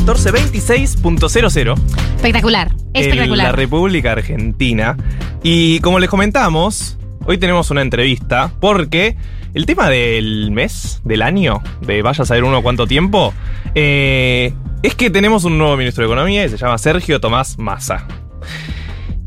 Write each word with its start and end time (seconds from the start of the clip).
1426.00. 0.00 1.74
Espectacular, 2.16 2.74
espectacular. 2.94 3.24
En 3.24 3.36
la 3.36 3.52
República 3.52 4.12
Argentina. 4.12 4.96
Y 5.42 5.80
como 5.80 5.98
les 5.98 6.08
comentamos, 6.08 6.98
hoy 7.26 7.38
tenemos 7.38 7.70
una 7.70 7.82
entrevista 7.82 8.52
porque 8.60 9.16
el 9.54 9.66
tema 9.66 9.88
del 9.88 10.50
mes, 10.50 11.00
del 11.04 11.22
año, 11.22 11.62
de 11.80 12.02
vaya 12.02 12.22
a 12.22 12.26
saber 12.26 12.44
uno 12.44 12.62
cuánto 12.62 12.86
tiempo, 12.86 13.34
eh, 13.74 14.52
es 14.82 14.94
que 14.94 15.10
tenemos 15.10 15.44
un 15.44 15.58
nuevo 15.58 15.76
ministro 15.76 16.02
de 16.02 16.12
Economía 16.12 16.44
y 16.44 16.48
se 16.48 16.56
llama 16.56 16.78
Sergio 16.78 17.20
Tomás 17.20 17.58
Massa. 17.58 18.06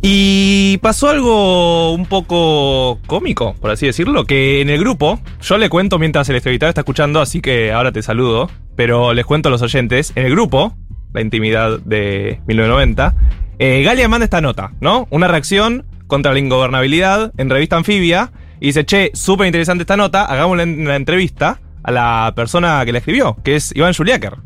Y 0.01 0.79
pasó 0.79 1.09
algo 1.09 1.93
un 1.93 2.07
poco 2.07 2.99
cómico, 3.05 3.55
por 3.61 3.69
así 3.69 3.85
decirlo, 3.85 4.25
que 4.25 4.61
en 4.61 4.69
el 4.69 4.79
grupo, 4.79 5.19
yo 5.41 5.59
le 5.59 5.69
cuento 5.69 5.99
mientras 5.99 6.27
el 6.29 6.37
entrevistado 6.37 6.69
está 6.69 6.81
escuchando, 6.81 7.21
así 7.21 7.39
que 7.39 7.71
ahora 7.71 7.91
te 7.91 8.01
saludo, 8.01 8.49
pero 8.75 9.13
les 9.13 9.25
cuento 9.25 9.49
a 9.49 9.51
los 9.51 9.61
oyentes, 9.61 10.11
en 10.15 10.25
el 10.25 10.31
grupo, 10.31 10.75
la 11.13 11.21
intimidad 11.21 11.79
de 11.79 12.41
1990, 12.47 13.15
eh, 13.59 13.83
Galia 13.83 14.07
manda 14.09 14.23
esta 14.23 14.41
nota, 14.41 14.73
¿no? 14.81 15.07
Una 15.11 15.27
reacción 15.27 15.85
contra 16.07 16.33
la 16.33 16.39
ingobernabilidad 16.39 17.31
en 17.37 17.51
revista 17.51 17.77
Anfibia, 17.77 18.31
y 18.59 18.67
dice, 18.67 18.85
che, 18.85 19.11
súper 19.13 19.47
interesante 19.47 19.81
esta 19.81 19.97
nota, 19.97 20.25
hagamos 20.25 20.57
la, 20.57 20.95
entrevista 20.95 21.59
a 21.83 21.91
la 21.91 22.33
persona 22.35 22.83
que 22.85 22.91
la 22.91 22.99
escribió, 22.99 23.37
que 23.43 23.55
es 23.55 23.71
Iván 23.75 23.93
Juliáquer. 23.93 24.37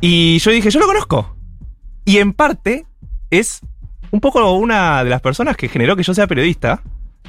Y 0.00 0.38
yo 0.38 0.50
dije, 0.50 0.70
yo 0.70 0.80
lo 0.80 0.86
conozco. 0.86 1.36
Y 2.04 2.18
en 2.18 2.32
parte 2.32 2.84
es 3.30 3.60
un 4.12 4.20
poco 4.20 4.52
una 4.52 5.02
de 5.02 5.10
las 5.10 5.20
personas 5.20 5.56
que 5.56 5.68
generó 5.68 5.96
que 5.96 6.02
yo 6.04 6.14
sea 6.14 6.26
periodista. 6.28 6.80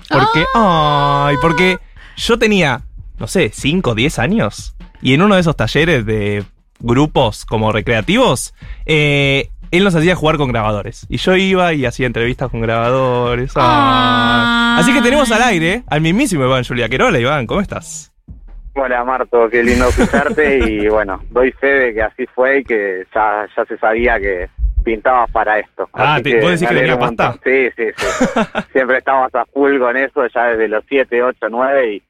Porque, 0.10 0.44
Ah. 0.54 1.28
ay, 1.30 1.38
porque 1.42 1.80
yo 2.18 2.38
tenía, 2.38 2.82
no 3.18 3.26
sé, 3.28 3.50
5, 3.54 3.96
10 3.96 4.20
años. 4.20 4.76
Y 5.02 5.14
en 5.14 5.22
uno 5.22 5.36
de 5.36 5.42
esos 5.42 5.56
talleres 5.56 6.06
de 6.06 6.44
grupos 6.80 7.46
como 7.46 7.72
recreativos, 7.72 8.54
eh, 8.86 9.50
él 9.72 9.84
nos 9.86 9.96
hacía 9.96 10.16
jugar 10.16 10.38
con 10.38 10.50
grabadores. 10.52 11.06
Y 11.10 11.18
yo 11.18 11.36
iba 11.36 11.74
y 11.74 11.86
hacía 11.86 12.06
entrevistas 12.06 12.52
con 12.52 12.62
grabadores. 12.62 13.54
Ah. 13.56 14.78
Así 14.80 14.94
que 14.94 15.02
tenemos 15.02 15.32
al 15.32 15.42
aire 15.44 15.84
al 15.88 16.02
mismísimo 16.02 16.44
Iván 16.44 16.64
Julia 16.66 16.90
Querola. 16.90 17.18
Iván, 17.20 17.48
¿cómo 17.48 17.62
estás? 17.62 18.12
Hola 18.76 19.04
Marto, 19.04 19.50
qué 19.52 19.64
lindo 19.64 19.88
escucharte 19.88 20.58
y 20.68 20.88
bueno, 20.90 21.22
doy 21.30 21.52
fe 21.54 21.68
de 21.68 21.94
que 21.94 22.02
así 22.02 22.26
fue 22.34 22.60
y 22.60 22.64
que 22.64 23.04
ya, 23.14 23.46
ya 23.56 23.66
se 23.66 23.78
sabía 23.78 24.20
que 24.20 24.50
pintabas 24.84 25.32
para 25.32 25.60
esto. 25.60 25.90
Ah, 25.94 26.16
Así 26.16 26.24
¿te- 26.24 26.42
vos 26.42 26.52
decís 26.52 26.62
me 26.64 26.76
que 26.76 26.82
tenía 26.82 27.00
pasta? 27.00 27.34
Sí, 27.44 27.70
sí, 27.76 27.86
sí. 27.96 28.06
Siempre 28.74 28.98
estábamos 29.00 29.34
a 29.36 29.46
full 29.46 29.80
con 29.80 29.98
eso, 29.98 30.26
ya 30.28 30.46
desde 30.50 30.68
los 30.68 30.84
7, 30.88 31.24
8, 31.24 31.48
9 31.50 31.94
y, 31.94 32.04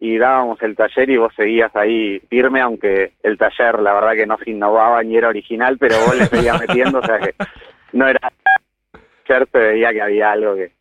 y 0.00 0.18
dábamos 0.18 0.62
el 0.62 0.76
taller 0.76 1.10
y 1.10 1.16
vos 1.16 1.32
seguías 1.34 1.74
ahí 1.76 2.20
firme, 2.30 2.60
aunque 2.60 3.12
el 3.22 3.36
taller 3.38 3.80
la 3.80 3.94
verdad 3.94 4.12
que 4.14 4.26
no 4.26 4.38
se 4.38 4.50
innovaba 4.50 5.02
ni 5.02 5.16
era 5.16 5.28
original, 5.28 5.76
pero 5.78 5.96
vos 6.06 6.16
le 6.16 6.26
seguías 6.26 6.60
metiendo, 6.66 6.98
o 7.00 7.04
sea 7.04 7.18
que 7.18 7.34
no 7.92 8.06
era 8.08 8.20
taller, 9.26 9.48
se 9.50 9.58
veía 9.58 9.92
que 9.92 10.02
había 10.02 10.32
algo 10.32 10.54
que, 10.54 10.72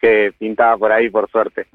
que 0.00 0.32
pintaba 0.38 0.76
por 0.76 0.92
ahí 0.92 1.08
por 1.10 1.30
suerte. 1.30 1.66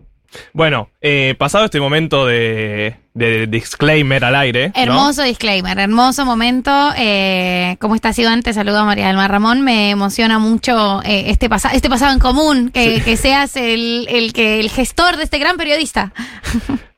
Bueno, 0.54 0.90
eh, 1.02 1.36
pasado 1.38 1.66
este 1.66 1.80
momento 1.80 2.26
de, 2.26 2.96
de 3.14 3.48
disclaimer 3.48 4.24
al 4.24 4.36
aire. 4.36 4.72
¿no? 4.76 4.82
Hermoso 4.82 5.24
disclaimer, 5.24 5.78
hermoso 5.78 6.26
momento. 6.26 6.72
Eh, 6.98 7.78
¿Cómo 7.80 7.96
estás, 7.96 8.18
Iván? 8.20 8.42
Te 8.42 8.54
saludo 8.54 8.86
María 8.86 9.08
del 9.08 9.18
Mar 9.18 9.32
Ramón. 9.32 9.62
Me 9.62 9.90
emociona 9.90 10.40
mucho 10.40 11.02
eh, 11.04 11.26
este, 11.28 11.50
pasa 11.50 11.70
este 11.74 11.90
pasado 11.90 12.14
en 12.14 12.20
común, 12.20 12.72
que, 12.72 13.02
que 13.04 13.18
seas 13.18 13.56
el, 13.56 14.08
el, 14.10 14.34
que, 14.34 14.60
el 14.60 14.70
gestor 14.70 15.18
de 15.18 15.24
este 15.24 15.40
gran 15.40 15.58
periodista. 15.58 16.12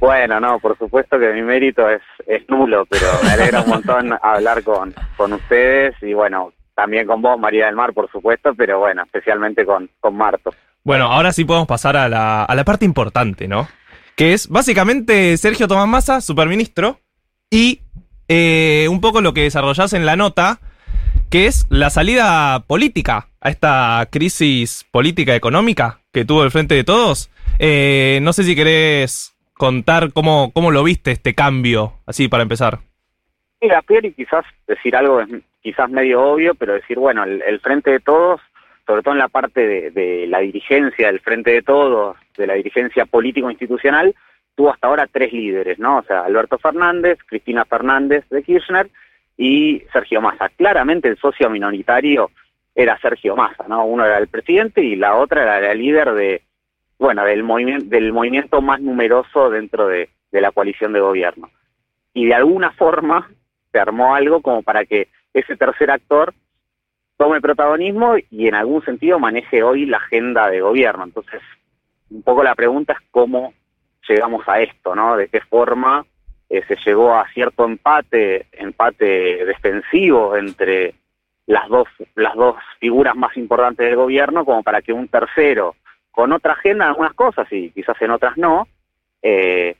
Bueno, 0.00 0.38
no, 0.38 0.58
por 0.58 0.76
supuesto 0.76 1.18
que 1.18 1.32
mi 1.32 1.40
mérito 1.40 1.88
es, 1.88 2.02
es 2.26 2.46
nulo, 2.50 2.84
pero 2.84 3.06
me 3.22 3.30
alegra 3.30 3.62
un 3.62 3.70
montón 3.70 4.12
hablar 4.22 4.62
con, 4.62 4.94
con 5.16 5.32
ustedes 5.32 5.94
y 6.02 6.12
bueno, 6.12 6.52
también 6.74 7.06
con 7.06 7.22
vos, 7.22 7.38
María 7.38 7.66
del 7.66 7.74
Mar, 7.74 7.94
por 7.94 8.10
supuesto, 8.10 8.52
pero 8.54 8.80
bueno, 8.80 9.02
especialmente 9.04 9.64
con, 9.64 9.88
con 10.00 10.14
Marto. 10.14 10.52
Bueno, 10.84 11.06
ahora 11.06 11.32
sí 11.32 11.46
podemos 11.46 11.66
pasar 11.66 11.96
a 11.96 12.10
la, 12.10 12.44
a 12.44 12.54
la 12.54 12.64
parte 12.64 12.84
importante, 12.84 13.48
¿no? 13.48 13.68
Que 14.16 14.34
es 14.34 14.48
básicamente 14.48 15.34
Sergio 15.38 15.66
Tomás 15.66 15.88
Massa, 15.88 16.20
superministro, 16.20 17.00
y 17.50 17.80
eh, 18.28 18.86
un 18.90 19.00
poco 19.00 19.22
lo 19.22 19.32
que 19.32 19.44
desarrollás 19.44 19.94
en 19.94 20.04
la 20.04 20.16
nota, 20.16 20.60
que 21.30 21.46
es 21.46 21.66
la 21.70 21.88
salida 21.88 22.64
política 22.66 23.28
a 23.40 23.48
esta 23.48 24.06
crisis 24.10 24.86
política 24.90 25.34
económica 25.34 26.00
que 26.12 26.26
tuvo 26.26 26.44
el 26.44 26.50
Frente 26.50 26.74
de 26.74 26.84
Todos. 26.84 27.30
Eh, 27.58 28.18
no 28.20 28.34
sé 28.34 28.44
si 28.44 28.54
querés 28.54 29.34
contar 29.54 30.12
cómo, 30.12 30.52
cómo 30.52 30.70
lo 30.70 30.84
viste 30.84 31.12
este 31.12 31.34
cambio, 31.34 31.94
así 32.04 32.28
para 32.28 32.42
empezar. 32.42 32.80
Mira, 33.62 33.78
a 33.78 33.82
priori 33.82 34.12
quizás 34.12 34.44
decir 34.68 34.94
algo 34.94 35.22
es 35.22 35.28
quizás 35.62 35.88
medio 35.88 36.22
obvio, 36.22 36.54
pero 36.54 36.74
decir, 36.74 36.98
bueno, 36.98 37.24
el 37.24 37.60
Frente 37.60 37.90
de 37.90 38.00
Todos, 38.00 38.42
sobre 38.86 39.02
todo 39.02 39.14
en 39.14 39.18
la 39.18 39.28
parte 39.28 39.90
de, 39.90 40.26
la 40.26 40.40
dirigencia 40.40 41.06
del 41.06 41.20
Frente 41.20 41.50
de 41.52 41.62
Todos, 41.62 42.16
de 42.36 42.46
la 42.46 42.54
dirigencia 42.54 43.06
político-institucional, 43.06 44.14
tuvo 44.54 44.72
hasta 44.72 44.88
ahora 44.88 45.08
tres 45.10 45.32
líderes, 45.32 45.78
¿no? 45.78 45.98
O 45.98 46.02
sea, 46.02 46.24
Alberto 46.24 46.58
Fernández, 46.58 47.18
Cristina 47.26 47.64
Fernández 47.64 48.24
de 48.28 48.42
Kirchner 48.42 48.90
y 49.36 49.82
Sergio 49.92 50.20
Massa. 50.20 50.48
Claramente 50.50 51.08
el 51.08 51.16
socio 51.18 51.48
minoritario 51.50 52.30
era 52.74 52.98
Sergio 52.98 53.36
Massa, 53.36 53.64
¿no? 53.68 53.84
Uno 53.86 54.04
era 54.04 54.18
el 54.18 54.28
presidente 54.28 54.82
y 54.82 54.96
la 54.96 55.16
otra 55.16 55.42
era 55.42 55.60
la 55.60 55.74
líder 55.74 56.12
de, 56.12 56.42
bueno, 56.98 57.24
del 57.24 57.42
movimiento, 57.42 57.86
del 57.86 58.12
movimiento 58.12 58.60
más 58.60 58.80
numeroso 58.80 59.50
dentro 59.50 59.86
de, 59.86 60.10
de 60.30 60.40
la 60.40 60.52
coalición 60.52 60.92
de 60.92 61.00
gobierno. 61.00 61.50
Y 62.12 62.26
de 62.26 62.34
alguna 62.34 62.70
forma 62.72 63.30
se 63.72 63.78
armó 63.78 64.14
algo 64.14 64.40
como 64.40 64.62
para 64.62 64.84
que 64.84 65.08
ese 65.32 65.56
tercer 65.56 65.90
actor 65.90 66.34
tome 67.16 67.40
protagonismo 67.40 68.16
y 68.30 68.48
en 68.48 68.54
algún 68.54 68.84
sentido 68.84 69.18
maneje 69.18 69.62
hoy 69.62 69.86
la 69.86 69.98
agenda 69.98 70.48
de 70.50 70.60
gobierno. 70.60 71.04
Entonces, 71.04 71.40
un 72.10 72.22
poco 72.22 72.42
la 72.42 72.54
pregunta 72.54 72.92
es 72.94 72.98
cómo 73.10 73.54
llegamos 74.08 74.46
a 74.48 74.60
esto, 74.60 74.94
¿no? 74.94 75.16
De 75.16 75.28
qué 75.28 75.40
forma 75.40 76.04
eh, 76.48 76.62
se 76.68 76.76
llegó 76.84 77.14
a 77.14 77.26
cierto 77.32 77.64
empate, 77.64 78.46
empate 78.52 79.44
defensivo 79.44 80.36
entre 80.36 80.94
las 81.46 81.68
dos, 81.68 81.88
las 82.14 82.34
dos 82.34 82.56
figuras 82.80 83.14
más 83.16 83.36
importantes 83.36 83.86
del 83.86 83.96
gobierno, 83.96 84.44
como 84.44 84.62
para 84.62 84.82
que 84.82 84.92
un 84.92 85.08
tercero, 85.08 85.74
con 86.10 86.32
otra 86.32 86.52
agenda 86.52 86.84
en 86.84 86.90
algunas 86.90 87.14
cosas 87.14 87.46
y 87.50 87.70
quizás 87.70 88.00
en 88.00 88.10
otras 88.10 88.36
no, 88.36 88.68
eh, 89.22 89.76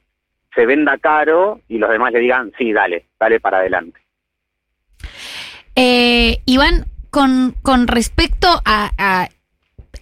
se 0.55 0.67
venda 0.67 0.99
caro 0.99 1.61
y 1.69 1.79
los 1.79 1.91
demás 1.91 2.13
le 2.13 2.21
digan, 2.21 2.53
sí, 2.57 2.73
dale, 2.73 3.07
dale 3.19 3.41
para 3.41 3.59
adelante. 3.59 4.01
Eh, 5.77 6.39
Iván, 6.47 6.85
con, 7.15 7.55
con 7.63 7.87
respecto 7.87 8.61
a, 8.65 9.29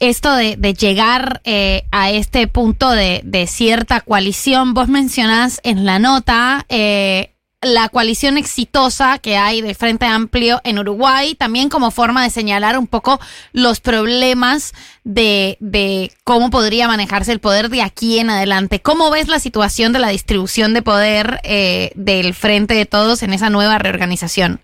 esto 0.00 0.34
de, 0.34 0.56
llegar 0.72 1.42
eh, 1.44 1.82
a 1.92 2.10
este 2.10 2.46
punto 2.46 2.90
de, 2.90 3.46
cierta 3.46 4.00
coalición, 4.00 4.72
vos 4.72 4.88
mencionás 4.88 5.60
en 5.62 5.84
la 5.84 5.98
nota 5.98 6.64
eh, 6.70 7.32
la 7.60 7.90
coalición 7.90 8.38
exitosa 8.38 9.18
que 9.18 9.36
hay 9.36 9.60
del 9.60 9.74
Frente 9.74 10.06
Amplio 10.06 10.62
en 10.64 10.78
Uruguay, 10.78 11.34
también 11.34 11.68
como 11.68 11.90
forma 11.90 12.24
de 12.24 12.30
señalar 12.30 12.78
un 12.78 12.86
poco 12.86 13.20
los 13.52 13.80
problemas 13.80 14.72
de, 15.04 15.58
de 15.60 16.12
cómo 16.24 16.48
podría 16.48 16.88
manejarse 16.88 17.30
el 17.30 17.40
poder 17.40 17.68
de 17.68 17.82
aquí 17.82 18.20
en 18.20 18.30
adelante. 18.30 18.80
¿Cómo 18.80 19.10
ves 19.10 19.28
la 19.28 19.38
situación 19.38 19.92
de 19.92 19.98
la 19.98 20.08
distribución 20.08 20.72
de 20.72 20.80
poder 20.80 21.40
eh, 21.44 21.92
del 21.94 22.32
Frente 22.32 22.72
de 22.72 22.86
Todos 22.86 23.22
en 23.22 23.34
esa 23.34 23.50
nueva 23.50 23.78
reorganización? 23.78 24.60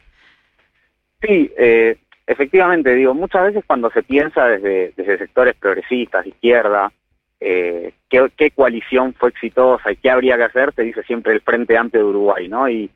Sí, 1.20 1.50
eh, 1.58 1.98
efectivamente, 2.28 2.94
digo, 2.94 3.14
muchas 3.14 3.44
veces 3.44 3.64
cuando 3.66 3.90
se 3.90 4.02
piensa 4.02 4.46
desde, 4.46 4.92
desde 4.96 5.18
sectores 5.18 5.56
progresistas, 5.56 6.26
izquierda, 6.26 6.92
eh, 7.40 7.94
¿qué, 8.08 8.50
coalición 8.50 9.14
fue 9.14 9.30
exitosa 9.30 9.90
y 9.90 9.96
qué 9.96 10.10
habría 10.10 10.36
que 10.36 10.44
hacer, 10.44 10.74
se 10.74 10.82
dice 10.82 11.02
siempre 11.04 11.32
el 11.32 11.40
Frente 11.40 11.78
Amplio 11.78 12.02
de 12.02 12.10
Uruguay, 12.10 12.48
¿no? 12.48 12.68
Y 12.68 12.90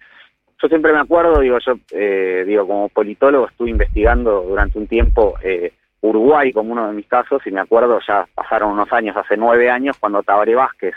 yo 0.61 0.69
siempre 0.69 0.93
me 0.93 1.01
acuerdo, 1.01 1.41
digo, 1.41 1.59
yo, 1.65 1.79
eh, 1.93 2.45
digo, 2.47 2.67
como 2.67 2.89
politólogo 2.91 3.49
estuve 3.49 3.71
investigando 3.71 4.43
durante 4.43 4.79
un 4.79 4.87
tiempo 4.87 5.35
eh, 5.43 5.73
Uruguay 6.03 6.53
como 6.53 6.73
uno 6.73 6.89
de 6.89 6.95
mis 6.95 7.07
casos 7.07 7.41
y 7.47 7.51
me 7.51 7.61
acuerdo, 7.61 8.01
ya 8.07 8.27
pasaron 8.35 8.73
unos 8.73 8.93
años, 8.93 9.17
hace 9.17 9.39
nueve 9.39 9.71
años, 9.71 9.97
cuando 9.99 10.23
Tabaré 10.23 10.55
Vázquez 10.55 10.95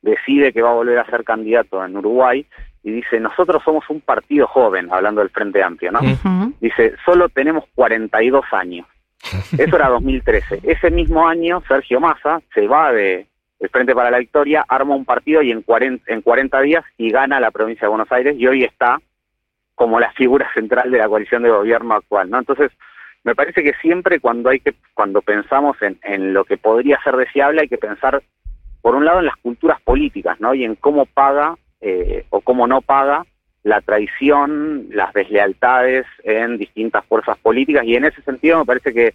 decide 0.00 0.54
que 0.54 0.62
va 0.62 0.70
a 0.70 0.74
volver 0.74 0.98
a 0.98 1.06
ser 1.06 1.22
candidato 1.22 1.84
en 1.84 1.96
Uruguay 1.98 2.46
y 2.84 2.92
dice, 2.92 3.18
nosotros 3.18 3.62
somos 3.64 3.88
un 3.88 4.02
partido 4.02 4.46
joven, 4.46 4.92
hablando 4.92 5.22
del 5.22 5.30
Frente 5.30 5.62
Amplio, 5.62 5.90
¿no? 5.90 6.00
Dice, 6.60 6.94
solo 7.04 7.30
tenemos 7.30 7.64
42 7.74 8.44
años. 8.52 8.86
Eso 9.58 9.76
era 9.76 9.88
2013. 9.88 10.60
Ese 10.62 10.90
mismo 10.90 11.26
año, 11.26 11.62
Sergio 11.66 11.98
Massa 11.98 12.42
se 12.54 12.68
va 12.68 12.92
de 12.92 13.26
el 13.60 13.70
Frente 13.70 13.94
para 13.94 14.10
la 14.10 14.18
Victoria, 14.18 14.66
arma 14.68 14.94
un 14.94 15.06
partido 15.06 15.40
y 15.40 15.50
en 15.50 15.62
40, 15.62 16.12
en 16.12 16.20
40 16.20 16.60
días 16.60 16.84
y 16.98 17.10
gana 17.10 17.40
la 17.40 17.50
provincia 17.50 17.86
de 17.86 17.90
Buenos 17.90 18.12
Aires 18.12 18.36
y 18.38 18.46
hoy 18.46 18.64
está 18.64 18.98
como 19.74 19.98
la 19.98 20.12
figura 20.12 20.52
central 20.52 20.90
de 20.90 20.98
la 20.98 21.08
coalición 21.08 21.42
de 21.42 21.50
gobierno 21.50 21.94
actual, 21.94 22.28
¿no? 22.28 22.38
Entonces, 22.38 22.70
me 23.22 23.34
parece 23.34 23.62
que 23.62 23.72
siempre 23.80 24.20
cuando 24.20 24.50
hay 24.50 24.60
que 24.60 24.74
cuando 24.92 25.22
pensamos 25.22 25.80
en, 25.80 25.98
en 26.02 26.34
lo 26.34 26.44
que 26.44 26.58
podría 26.58 27.02
ser 27.02 27.16
deseable 27.16 27.62
hay 27.62 27.68
que 27.68 27.78
pensar 27.78 28.22
por 28.82 28.94
un 28.94 29.06
lado 29.06 29.20
en 29.20 29.26
las 29.26 29.36
culturas 29.36 29.80
políticas, 29.80 30.38
¿no? 30.40 30.52
Y 30.52 30.64
en 30.64 30.74
cómo 30.74 31.06
paga 31.06 31.54
eh, 31.86 32.24
o 32.30 32.40
cómo 32.40 32.66
no 32.66 32.80
paga 32.80 33.26
la 33.62 33.82
traición, 33.82 34.86
las 34.90 35.12
deslealtades 35.12 36.06
en 36.22 36.56
distintas 36.56 37.04
fuerzas 37.04 37.36
políticas. 37.38 37.84
Y 37.84 37.94
en 37.94 38.06
ese 38.06 38.22
sentido 38.22 38.58
me 38.58 38.64
parece 38.64 38.94
que, 38.94 39.14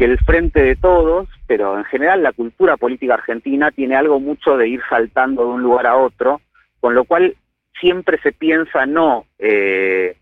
el 0.00 0.18
frente 0.18 0.60
de 0.60 0.74
todos, 0.74 1.28
pero 1.46 1.78
en 1.78 1.84
general 1.84 2.22
la 2.22 2.32
cultura 2.32 2.76
política 2.76 3.14
argentina 3.14 3.70
tiene 3.70 3.94
algo 3.94 4.18
mucho 4.18 4.56
de 4.56 4.68
ir 4.68 4.80
saltando 4.90 5.44
de 5.44 5.50
un 5.50 5.62
lugar 5.62 5.86
a 5.86 5.96
otro, 5.96 6.40
con 6.80 6.96
lo 6.96 7.04
cual 7.04 7.36
siempre 7.80 8.18
se 8.20 8.32
piensa 8.32 8.86
no 8.86 9.24
eh, 9.38 10.16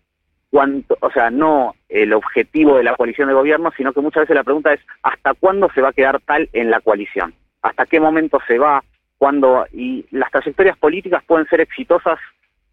cuánto, 0.51 0.95
o 1.01 1.09
sea, 1.09 1.31
no 1.31 1.75
el 1.89 2.13
objetivo 2.13 2.77
de 2.77 2.83
la 2.83 2.95
coalición 2.95 3.27
de 3.27 3.33
gobierno, 3.33 3.71
sino 3.75 3.93
que 3.93 4.01
muchas 4.01 4.21
veces 4.21 4.35
la 4.35 4.43
pregunta 4.43 4.73
es 4.73 4.79
hasta 5.01 5.33
cuándo 5.33 5.69
se 5.73 5.81
va 5.81 5.89
a 5.89 5.93
quedar 5.93 6.21
tal 6.21 6.47
en 6.53 6.69
la 6.69 6.79
coalición, 6.79 7.33
hasta 7.63 7.87
qué 7.87 7.99
momento 7.99 8.39
se 8.47 8.59
va, 8.59 8.83
cuándo 9.23 9.65
y 9.71 10.05
las 10.11 10.29
trayectorias 10.31 10.77
políticas 10.77 11.23
pueden 11.23 11.47
ser 11.47 11.61
exitosas 11.61 12.19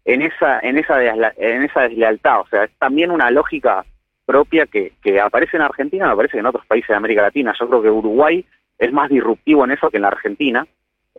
en 0.03 0.21
esa 0.21 0.59
en 0.59 0.77
esa 0.77 1.01
en 1.37 1.63
esa 1.63 1.83
deslealtad, 1.83 2.41
o 2.41 2.47
sea, 2.47 2.65
es 2.65 2.71
también 2.77 3.09
una 3.09 3.31
lógica 3.31 3.85
propia 4.25 4.65
que, 4.65 4.91
que 5.01 5.21
aparece 5.21 5.55
en 5.55 5.63
Argentina, 5.63 6.09
me 6.09 6.15
parece 6.17 6.33
que 6.33 6.39
en 6.39 6.45
otros 6.45 6.65
países 6.65 6.89
de 6.89 6.95
América 6.95 7.21
Latina. 7.21 7.53
Yo 7.57 7.69
creo 7.69 7.81
que 7.81 7.89
Uruguay 7.89 8.45
es 8.77 8.91
más 8.91 9.09
disruptivo 9.09 9.63
en 9.63 9.71
eso 9.71 9.89
que 9.89 9.95
en 9.95 10.01
la 10.01 10.09
Argentina. 10.09 10.67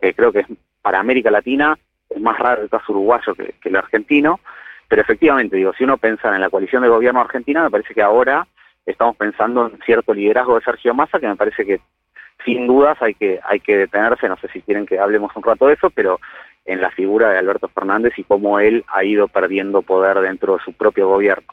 Eh, 0.02 0.12
creo 0.12 0.32
que 0.32 0.40
es, 0.40 0.46
para 0.82 1.00
América 1.00 1.30
Latina 1.30 1.78
es 2.10 2.20
más 2.20 2.38
raro 2.38 2.60
el 2.60 2.68
caso 2.68 2.92
uruguayo 2.92 3.34
que, 3.34 3.54
el 3.64 3.76
argentino, 3.76 4.38
pero 4.86 5.00
efectivamente, 5.00 5.56
digo, 5.56 5.72
si 5.72 5.84
uno 5.84 5.96
piensa 5.96 6.34
en 6.34 6.42
la 6.42 6.50
coalición 6.50 6.82
de 6.82 6.90
gobierno 6.90 7.22
argentina, 7.22 7.62
me 7.62 7.70
parece 7.70 7.94
que 7.94 8.02
ahora 8.02 8.46
estamos 8.84 9.16
pensando 9.16 9.66
en 9.66 9.78
cierto 9.86 10.12
liderazgo 10.12 10.56
de 10.56 10.64
Sergio 10.64 10.92
Massa, 10.92 11.18
que 11.18 11.28
me 11.28 11.36
parece 11.36 11.64
que 11.64 11.80
sin 12.44 12.66
dudas 12.66 12.96
hay 13.00 13.14
que, 13.14 13.40
hay 13.44 13.60
que 13.60 13.76
detenerse, 13.76 14.28
no 14.28 14.36
sé 14.36 14.48
si 14.48 14.60
quieren 14.62 14.86
que 14.86 14.98
hablemos 14.98 15.34
un 15.36 15.42
rato 15.42 15.66
de 15.66 15.74
eso, 15.74 15.90
pero 15.90 16.20
en 16.64 16.80
la 16.80 16.90
figura 16.90 17.30
de 17.30 17.38
Alberto 17.38 17.68
Fernández 17.68 18.12
y 18.16 18.24
cómo 18.24 18.58
él 18.60 18.84
ha 18.92 19.04
ido 19.04 19.28
perdiendo 19.28 19.82
poder 19.82 20.20
dentro 20.20 20.56
de 20.56 20.64
su 20.64 20.72
propio 20.72 21.08
gobierno. 21.08 21.46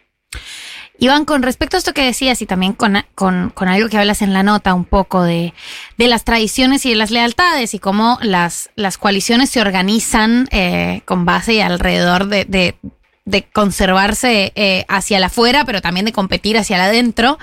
Iván, 1.01 1.23
con 1.23 1.43
respecto 1.43 1.77
a 1.77 1.79
esto 1.79 1.93
que 1.93 2.03
decías 2.03 2.41
y 2.41 2.45
también 2.45 2.73
con, 2.73 2.97
con, 3.15 3.51
con 3.51 3.69
algo 3.69 3.87
que 3.87 3.97
hablas 3.97 4.21
en 4.21 4.33
la 4.33 4.43
nota 4.43 4.73
un 4.73 4.83
poco 4.83 5.23
de, 5.23 5.53
de, 5.97 6.07
las 6.09 6.25
tradiciones 6.25 6.85
y 6.85 6.89
de 6.89 6.95
las 6.95 7.09
lealtades 7.09 7.73
y 7.73 7.79
cómo 7.79 8.19
las, 8.21 8.69
las 8.75 8.97
coaliciones 8.97 9.49
se 9.49 9.61
organizan 9.61 10.49
eh, 10.51 11.01
con 11.05 11.23
base 11.23 11.53
y 11.53 11.61
alrededor 11.61 12.25
de, 12.27 12.45
de, 12.45 13.43
conservarse 13.53 14.51
eh, 14.55 14.85
hacia 14.89 15.17
el 15.17 15.23
afuera, 15.23 15.63
pero 15.63 15.81
también 15.81 16.05
de 16.05 16.11
competir 16.11 16.57
hacia 16.57 16.75
el 16.75 16.81
adentro. 16.81 17.37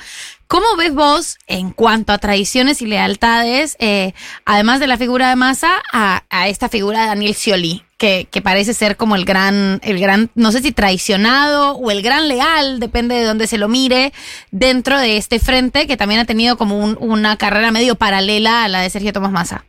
¿Cómo 0.48 0.76
ves 0.78 0.94
vos, 0.94 1.38
en 1.48 1.72
cuanto 1.72 2.12
a 2.12 2.18
tradiciones 2.18 2.80
y 2.80 2.86
lealtades, 2.86 3.76
eh, 3.80 4.12
además 4.44 4.78
de 4.78 4.86
la 4.86 4.96
figura 4.96 5.28
de 5.28 5.34
Massa, 5.34 5.82
a, 5.92 6.22
esta 6.46 6.68
figura 6.68 7.00
de 7.00 7.06
Daniel 7.08 7.34
Scioli, 7.34 7.82
que, 7.98 8.28
parece 8.44 8.72
ser 8.72 8.96
como 8.96 9.16
el 9.16 9.24
gran, 9.24 9.80
el 9.82 9.98
gran, 9.98 10.30
no 10.36 10.52
sé 10.52 10.60
si 10.60 10.70
traicionado 10.70 11.72
o 11.72 11.90
el 11.90 12.00
gran 12.00 12.28
leal, 12.28 12.78
depende 12.78 13.16
de 13.16 13.24
dónde 13.24 13.48
se 13.48 13.58
lo 13.58 13.66
mire, 13.66 14.12
dentro 14.52 15.00
de 15.00 15.16
este 15.16 15.40
frente 15.40 15.88
que 15.88 15.96
también 15.96 16.20
ha 16.20 16.26
tenido 16.26 16.56
como 16.56 16.78
un, 16.78 16.96
una 17.00 17.36
carrera 17.36 17.72
medio 17.72 17.96
paralela 17.96 18.62
a 18.62 18.68
la 18.68 18.82
de 18.82 18.90
Sergio 18.90 19.12
Tomás 19.12 19.32
Massa? 19.32 19.64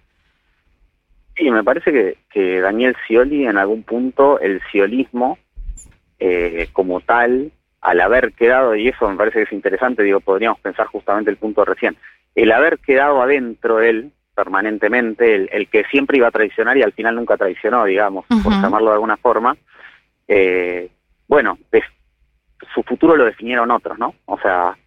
Sí, 1.36 1.50
me 1.50 1.64
parece 1.64 1.92
que, 1.92 2.18
que 2.32 2.62
Daniel 2.62 2.96
Scioli, 3.06 3.48
en 3.48 3.58
algún 3.58 3.82
punto, 3.82 4.40
el 4.40 4.62
ciolismo 4.72 5.40
eh, 6.20 6.68
como 6.72 7.00
tal, 7.02 7.52
al 7.82 8.02
haber 8.02 8.34
quedado, 8.34 8.76
y 8.76 8.88
eso 8.88 9.10
me 9.10 9.16
parece 9.16 9.40
que 9.40 9.44
es 9.46 9.52
interesante, 9.52 10.04
digo, 10.04 10.20
podríamos 10.20 10.60
pensar 10.60 10.88
justamente 10.88 11.32
el 11.32 11.38
punto 11.38 11.64
recién, 11.64 11.96
el 12.36 12.52
haber 12.52 12.80
quedado 12.80 13.22
adentro 13.22 13.82
él 13.82 14.12
permanentemente, 14.36 15.34
el, 15.34 15.50
el 15.52 15.68
que 15.68 15.84
siempre 15.86 16.18
iba 16.18 16.28
a 16.28 16.32
traicionar 16.32 16.78
y 16.78 16.84
al 16.84 16.94
final 16.94 17.16
nunca 17.16 17.38
traicionó, 17.38 17.86
digamos, 17.86 18.26
por 18.44 18.54
llamarlo 18.54 18.90
de 18.90 18.94
alguna 18.94 19.18
forma, 19.18 19.58
eh, 20.28 20.90
bueno, 21.28 21.58
su 22.74 22.84
futuro 22.84 23.16
lo 23.16 23.26
definieron 23.26 23.72
otros, 23.72 23.98
¿no? 23.98 24.14
O 24.26 24.38
sea, 24.40 24.78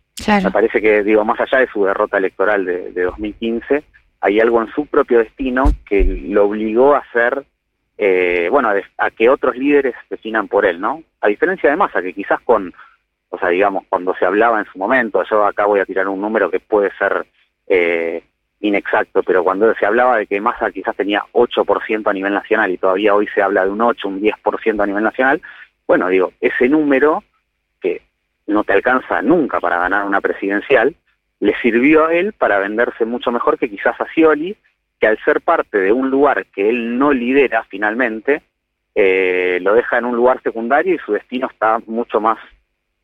me 0.42 0.50
parece 0.50 0.80
que, 0.80 1.02
digo, 1.02 1.24
más 1.24 1.40
allá 1.40 1.58
de 1.58 1.68
su 1.68 1.84
derrota 1.84 2.18
electoral 2.18 2.64
de, 2.64 2.92
de 2.92 3.02
2015, 3.02 3.82
hay 4.20 4.40
algo 4.40 4.62
en 4.62 4.68
su 4.72 4.86
propio 4.86 5.18
destino 5.18 5.64
que 5.84 6.04
lo 6.04 6.46
obligó 6.46 6.94
a 6.94 7.02
ser 7.12 7.44
eh, 8.02 8.48
bueno, 8.50 8.72
a, 8.96 9.10
que 9.10 9.28
otros 9.28 9.54
líderes 9.58 9.94
definan 10.08 10.48
por 10.48 10.64
él, 10.64 10.80
¿no? 10.80 11.02
A 11.20 11.28
diferencia 11.28 11.68
de 11.68 11.76
Massa, 11.76 12.00
que 12.00 12.14
quizás 12.14 12.40
con, 12.40 12.72
o 13.28 13.38
sea, 13.38 13.50
digamos, 13.50 13.84
cuando 13.90 14.14
se 14.14 14.24
hablaba 14.24 14.58
en 14.58 14.64
su 14.64 14.78
momento, 14.78 15.22
yo 15.28 15.44
acá 15.44 15.66
voy 15.66 15.80
a 15.80 15.84
tirar 15.84 16.08
un 16.08 16.18
número 16.18 16.50
que 16.50 16.60
puede 16.60 16.90
ser 16.96 17.26
eh, 17.66 18.24
inexacto, 18.60 19.22
pero 19.22 19.44
cuando 19.44 19.74
se 19.74 19.84
hablaba 19.84 20.16
de 20.16 20.26
que 20.26 20.40
Massa 20.40 20.70
quizás 20.70 20.96
tenía 20.96 21.22
8% 21.32 22.08
a 22.08 22.12
nivel 22.14 22.32
nacional 22.32 22.70
y 22.70 22.78
todavía 22.78 23.14
hoy 23.14 23.28
se 23.34 23.42
habla 23.42 23.66
de 23.66 23.70
un 23.70 23.82
8, 23.82 24.08
un 24.08 24.22
10% 24.22 24.82
a 24.82 24.86
nivel 24.86 25.04
nacional, 25.04 25.42
bueno, 25.86 26.08
digo, 26.08 26.32
ese 26.40 26.70
número 26.70 27.22
que 27.82 28.00
no 28.46 28.64
te 28.64 28.72
alcanza 28.72 29.20
nunca 29.20 29.60
para 29.60 29.78
ganar 29.78 30.06
una 30.06 30.22
presidencial, 30.22 30.94
le 31.40 31.54
sirvió 31.60 32.06
a 32.06 32.14
él 32.14 32.32
para 32.32 32.60
venderse 32.60 33.04
mucho 33.04 33.30
mejor 33.30 33.58
que 33.58 33.68
quizás 33.68 34.00
a 34.00 34.06
Scioli, 34.06 34.56
que 35.00 35.06
al 35.06 35.18
ser 35.24 35.40
parte 35.40 35.78
de 35.78 35.92
un 35.92 36.10
lugar 36.10 36.46
que 36.54 36.68
él 36.68 36.98
no 36.98 37.12
lidera 37.12 37.64
finalmente, 37.64 38.42
eh, 38.94 39.58
lo 39.62 39.74
deja 39.74 39.98
en 39.98 40.04
un 40.04 40.14
lugar 40.14 40.42
secundario 40.42 40.94
y 40.94 40.98
su 40.98 41.12
destino 41.12 41.48
está 41.50 41.80
mucho 41.86 42.20
más, 42.20 42.38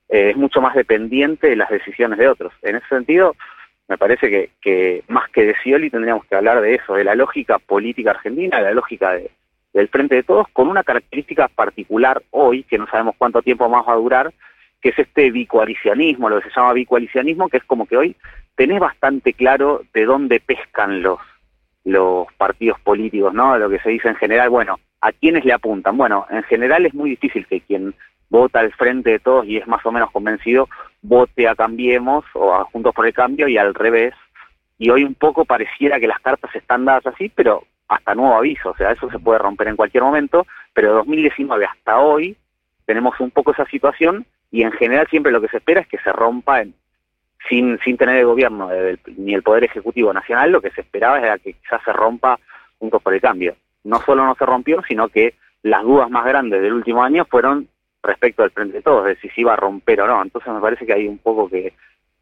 eh, 0.08 0.30
es 0.30 0.36
mucho 0.36 0.60
más 0.60 0.74
dependiente 0.74 1.48
de 1.48 1.56
las 1.56 1.70
decisiones 1.70 2.18
de 2.18 2.28
otros. 2.28 2.52
En 2.62 2.76
ese 2.76 2.86
sentido, 2.88 3.34
me 3.88 3.96
parece 3.96 4.28
que, 4.28 4.50
que 4.60 5.04
más 5.08 5.30
que 5.30 5.46
de 5.46 5.54
Scioli 5.54 5.88
tendríamos 5.88 6.26
que 6.26 6.34
hablar 6.34 6.60
de 6.60 6.74
eso, 6.74 6.94
de 6.94 7.04
la 7.04 7.14
lógica 7.14 7.58
política 7.58 8.10
argentina, 8.10 8.58
de 8.58 8.64
la 8.64 8.72
lógica 8.72 9.12
de, 9.12 9.30
del 9.72 9.88
Frente 9.88 10.16
de 10.16 10.22
Todos, 10.22 10.48
con 10.52 10.68
una 10.68 10.84
característica 10.84 11.48
particular 11.48 12.22
hoy, 12.30 12.64
que 12.64 12.78
no 12.78 12.86
sabemos 12.88 13.14
cuánto 13.16 13.40
tiempo 13.40 13.68
más 13.70 13.86
va 13.88 13.94
a 13.94 13.96
durar, 13.96 14.34
que 14.82 14.90
es 14.90 14.98
este 14.98 15.30
bicoalicionismo, 15.30 16.28
lo 16.28 16.40
que 16.40 16.48
se 16.50 16.54
llama 16.54 16.74
bicoalicionismo, 16.74 17.48
que 17.48 17.56
es 17.56 17.64
como 17.64 17.86
que 17.86 17.96
hoy 17.96 18.16
tenés 18.54 18.80
bastante 18.80 19.32
claro 19.32 19.82
de 19.94 20.04
dónde 20.04 20.40
pescan 20.40 21.02
los 21.02 21.20
los 21.86 22.26
partidos 22.36 22.80
políticos, 22.80 23.32
¿no? 23.32 23.56
Lo 23.56 23.70
que 23.70 23.78
se 23.78 23.90
dice 23.90 24.08
en 24.08 24.16
general, 24.16 24.50
bueno, 24.50 24.80
¿a 25.00 25.12
quiénes 25.12 25.44
le 25.44 25.52
apuntan? 25.52 25.96
Bueno, 25.96 26.26
en 26.30 26.42
general 26.42 26.84
es 26.84 26.92
muy 26.92 27.10
difícil 27.10 27.46
que 27.46 27.60
quien 27.60 27.94
vota 28.28 28.58
al 28.58 28.72
frente 28.72 29.10
de 29.10 29.18
todos 29.20 29.46
y 29.46 29.56
es 29.56 29.68
más 29.68 29.86
o 29.86 29.92
menos 29.92 30.10
convencido 30.10 30.68
vote 31.02 31.46
a 31.46 31.54
Cambiemos 31.54 32.24
o 32.34 32.52
a 32.52 32.64
Juntos 32.64 32.92
por 32.92 33.06
el 33.06 33.14
Cambio 33.14 33.46
y 33.46 33.56
al 33.56 33.72
revés. 33.72 34.14
Y 34.78 34.90
hoy 34.90 35.04
un 35.04 35.14
poco 35.14 35.44
pareciera 35.44 36.00
que 36.00 36.08
las 36.08 36.18
cartas 36.18 36.52
están 36.56 36.84
dadas 36.84 37.06
así, 37.06 37.30
pero 37.32 37.62
hasta 37.86 38.16
nuevo 38.16 38.34
aviso, 38.34 38.70
o 38.70 38.76
sea, 38.76 38.90
eso 38.90 39.08
se 39.08 39.20
puede 39.20 39.38
romper 39.38 39.68
en 39.68 39.76
cualquier 39.76 40.02
momento, 40.02 40.44
pero 40.74 40.88
de 40.88 40.94
2019 40.94 41.66
hasta 41.66 42.00
hoy 42.00 42.36
tenemos 42.84 43.18
un 43.20 43.30
poco 43.30 43.52
esa 43.52 43.64
situación 43.66 44.26
y 44.50 44.62
en 44.62 44.72
general 44.72 45.06
siempre 45.08 45.30
lo 45.30 45.40
que 45.40 45.48
se 45.48 45.58
espera 45.58 45.82
es 45.82 45.86
que 45.86 45.98
se 45.98 46.12
rompa 46.12 46.62
en, 46.62 46.74
sin, 47.48 47.78
sin 47.80 47.96
tener 47.96 48.16
el 48.16 48.26
gobierno 48.26 48.70
ni 49.16 49.34
el 49.34 49.42
Poder 49.42 49.64
Ejecutivo 49.64 50.12
Nacional, 50.12 50.52
lo 50.52 50.60
que 50.60 50.70
se 50.70 50.80
esperaba 50.80 51.18
era 51.18 51.38
que 51.38 51.54
quizás 51.54 51.82
se 51.84 51.92
rompa 51.92 52.38
juntos 52.78 53.02
por 53.02 53.14
el 53.14 53.20
cambio. 53.20 53.56
No 53.84 54.00
solo 54.00 54.24
no 54.24 54.34
se 54.34 54.46
rompió, 54.46 54.82
sino 54.86 55.08
que 55.08 55.34
las 55.62 55.82
dudas 55.82 56.10
más 56.10 56.24
grandes 56.24 56.62
del 56.62 56.72
último 56.72 57.02
año 57.02 57.24
fueron 57.24 57.68
respecto 58.02 58.42
al 58.42 58.50
Frente 58.50 58.78
de 58.78 58.82
Todos, 58.82 59.04
de 59.04 59.16
si 59.16 59.28
se 59.30 59.40
iba 59.40 59.52
a 59.52 59.56
romper 59.56 60.00
o 60.00 60.06
no. 60.06 60.22
Entonces 60.22 60.52
me 60.52 60.60
parece 60.60 60.86
que 60.86 60.92
hay 60.92 61.08
un 61.08 61.18
poco 61.18 61.48
que, 61.48 61.72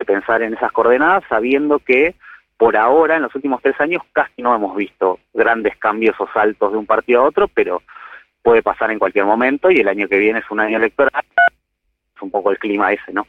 pensar 0.07 0.43
en 0.43 0.53
esas 0.53 0.71
coordenadas, 0.71 1.25
sabiendo 1.31 1.79
que 1.79 2.15
por 2.59 2.77
ahora, 2.77 3.17
en 3.17 3.23
los 3.23 3.35
últimos 3.35 3.63
tres 3.63 3.81
años, 3.81 4.03
casi 4.13 4.43
no 4.43 4.55
hemos 4.55 4.77
visto 4.77 5.19
grandes 5.33 5.77
cambios 5.79 6.15
o 6.21 6.29
saltos 6.33 6.73
de 6.73 6.79
un 6.79 6.85
partido 6.85 7.23
a 7.23 7.25
otro, 7.25 7.49
pero 7.49 7.83
puede 8.43 8.63
pasar 8.63 8.91
en 8.91 8.99
cualquier 8.99 9.25
momento 9.25 9.71
y 9.71 9.77
el 9.77 9.89
año 9.89 10.07
que 10.07 10.19
viene 10.19 10.41
es 10.41 10.51
un 10.51 10.61
año 10.61 10.77
electoral. 10.77 11.25
Es 12.15 12.23
un 12.23 12.31
poco 12.31 12.51
el 12.51 12.59
clima 12.59 12.93
ese, 12.93 13.15
¿no? 13.15 13.27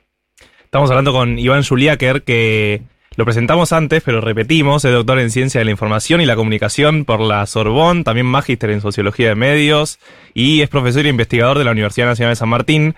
Estamos 0.75 0.89
hablando 0.89 1.13
con 1.13 1.39
Iván 1.39 1.63
Juliáquer, 1.63 2.24
que 2.24 2.82
lo 3.15 3.24
presentamos 3.24 3.72
antes, 3.72 4.03
pero 4.03 4.20
repetimos, 4.20 4.84
es 4.84 4.91
doctor 4.91 5.20
en 5.20 5.32
Ciencia 5.32 5.60
de 5.60 5.63
la 5.63 5.72
Información 5.72 6.20
y 6.20 6.25
la 6.25 6.36
Comunicación 6.36 7.05
por 7.05 7.22
la 7.22 7.46
Sorbonne, 7.46 8.03
también 8.03 8.25
magíster 8.25 8.72
en 8.72 8.82
Sociología 8.82 9.29
de 9.29 9.36
Medios 9.36 10.00
y 10.34 10.60
es 10.60 10.67
profesor 10.67 11.05
e 11.05 11.08
investigador 11.08 11.60
de 11.60 11.63
la 11.63 11.72
Universidad 11.72 12.08
Nacional 12.08 12.34
de 12.34 12.36
San 12.36 12.50
Martín. 12.50 12.94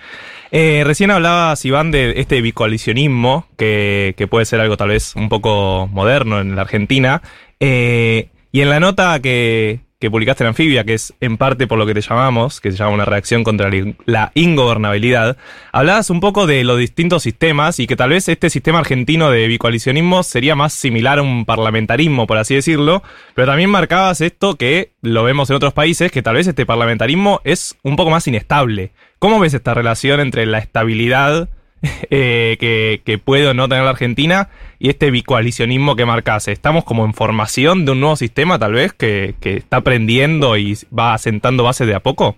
Eh, 0.50 0.82
recién 0.88 1.12
hablabas, 1.12 1.64
Iván, 1.66 1.92
de 1.92 2.20
este 2.20 2.42
bicoalicionismo, 2.42 3.46
que, 3.60 4.16
que, 4.18 4.26
puede 4.26 4.46
ser 4.48 4.60
algo 4.60 4.76
tal 4.76 4.90
vez 4.90 5.16
un 5.16 5.30
poco 5.30 5.88
moderno 5.94 6.40
en 6.40 6.56
la 6.56 6.64
Argentina. 6.64 7.22
Eh, 7.60 8.30
y 8.52 8.62
en 8.62 8.72
la 8.72 8.80
nota 8.80 9.20
que, 9.20 9.82
que 10.00 10.12
publicaste 10.12 10.44
en 10.44 10.50
Anfibia, 10.50 10.84
que 10.84 10.94
es 10.94 11.14
en 11.22 11.38
parte 11.38 11.66
por 11.66 11.80
lo 11.80 11.88
que 11.88 11.96
te 11.96 12.02
llamamos, 12.02 12.62
que 12.62 12.72
se 12.72 12.78
llama 12.78 12.92
una 12.92 13.06
reacción 13.06 13.44
contra 13.44 13.72
la 14.06 14.32
ingobernabilidad, 14.36 15.38
hablabas 15.72 16.12
un 16.12 16.20
poco 16.20 16.46
de 16.46 16.64
los 16.64 16.78
distintos 16.78 17.24
sistemas 17.24 17.80
y 17.80 17.88
que 17.88 17.96
tal 17.96 18.12
vez 18.12 18.30
este 18.30 18.52
sistema 18.52 18.80
argentino 18.80 19.32
de 19.32 19.48
bicoalicionismo 19.48 20.22
sería 20.22 20.56
más 20.56 20.74
similar 20.74 21.18
a 21.18 21.24
un 21.24 21.46
parlamentarismo, 21.46 22.28
por 22.28 22.38
así 22.38 22.54
decirlo, 22.54 23.02
pero 23.34 23.48
también 23.48 23.72
marcabas 23.72 24.22
esto 24.22 24.56
que 24.56 24.92
lo 25.02 25.24
vemos 25.24 25.50
en 25.50 25.56
otros 25.56 25.74
países, 25.74 26.12
que 26.12 26.22
tal 26.22 26.36
vez 26.36 26.46
este 26.46 26.68
parlamentarismo 26.68 27.42
es 27.44 27.76
un 27.82 27.96
poco 27.96 28.12
más 28.12 28.28
inestable. 28.28 28.92
¿Cómo 29.18 29.40
ves 29.40 29.56
esta 29.56 29.74
relación 29.74 30.20
entre 30.20 30.46
la 30.46 30.60
estabilidad 30.60 31.50
eh, 32.10 32.58
que, 32.60 33.02
que, 33.06 33.18
puede 33.18 33.48
o 33.48 33.54
no 33.54 33.68
tener 33.68 33.84
la 33.84 33.92
Argentina 33.92 34.50
y 34.80 34.90
este 34.90 35.12
bicoalicionismo 35.12 35.96
que 35.96 36.06
marcase. 36.06 36.52
Estamos 36.52 36.84
como 36.84 37.06
en 37.06 37.14
formación 37.14 37.86
de 37.86 37.92
un 37.92 38.00
nuevo 38.00 38.16
sistema 38.16 38.60
tal 38.60 38.74
vez 38.74 38.94
que, 38.94 39.36
que 39.40 39.56
está 39.56 39.78
aprendiendo 39.78 40.58
y 40.58 40.76
va 40.98 41.14
asentando 41.14 41.64
bases 41.64 41.88
de 41.88 41.96
a 41.96 42.00
poco. 42.00 42.36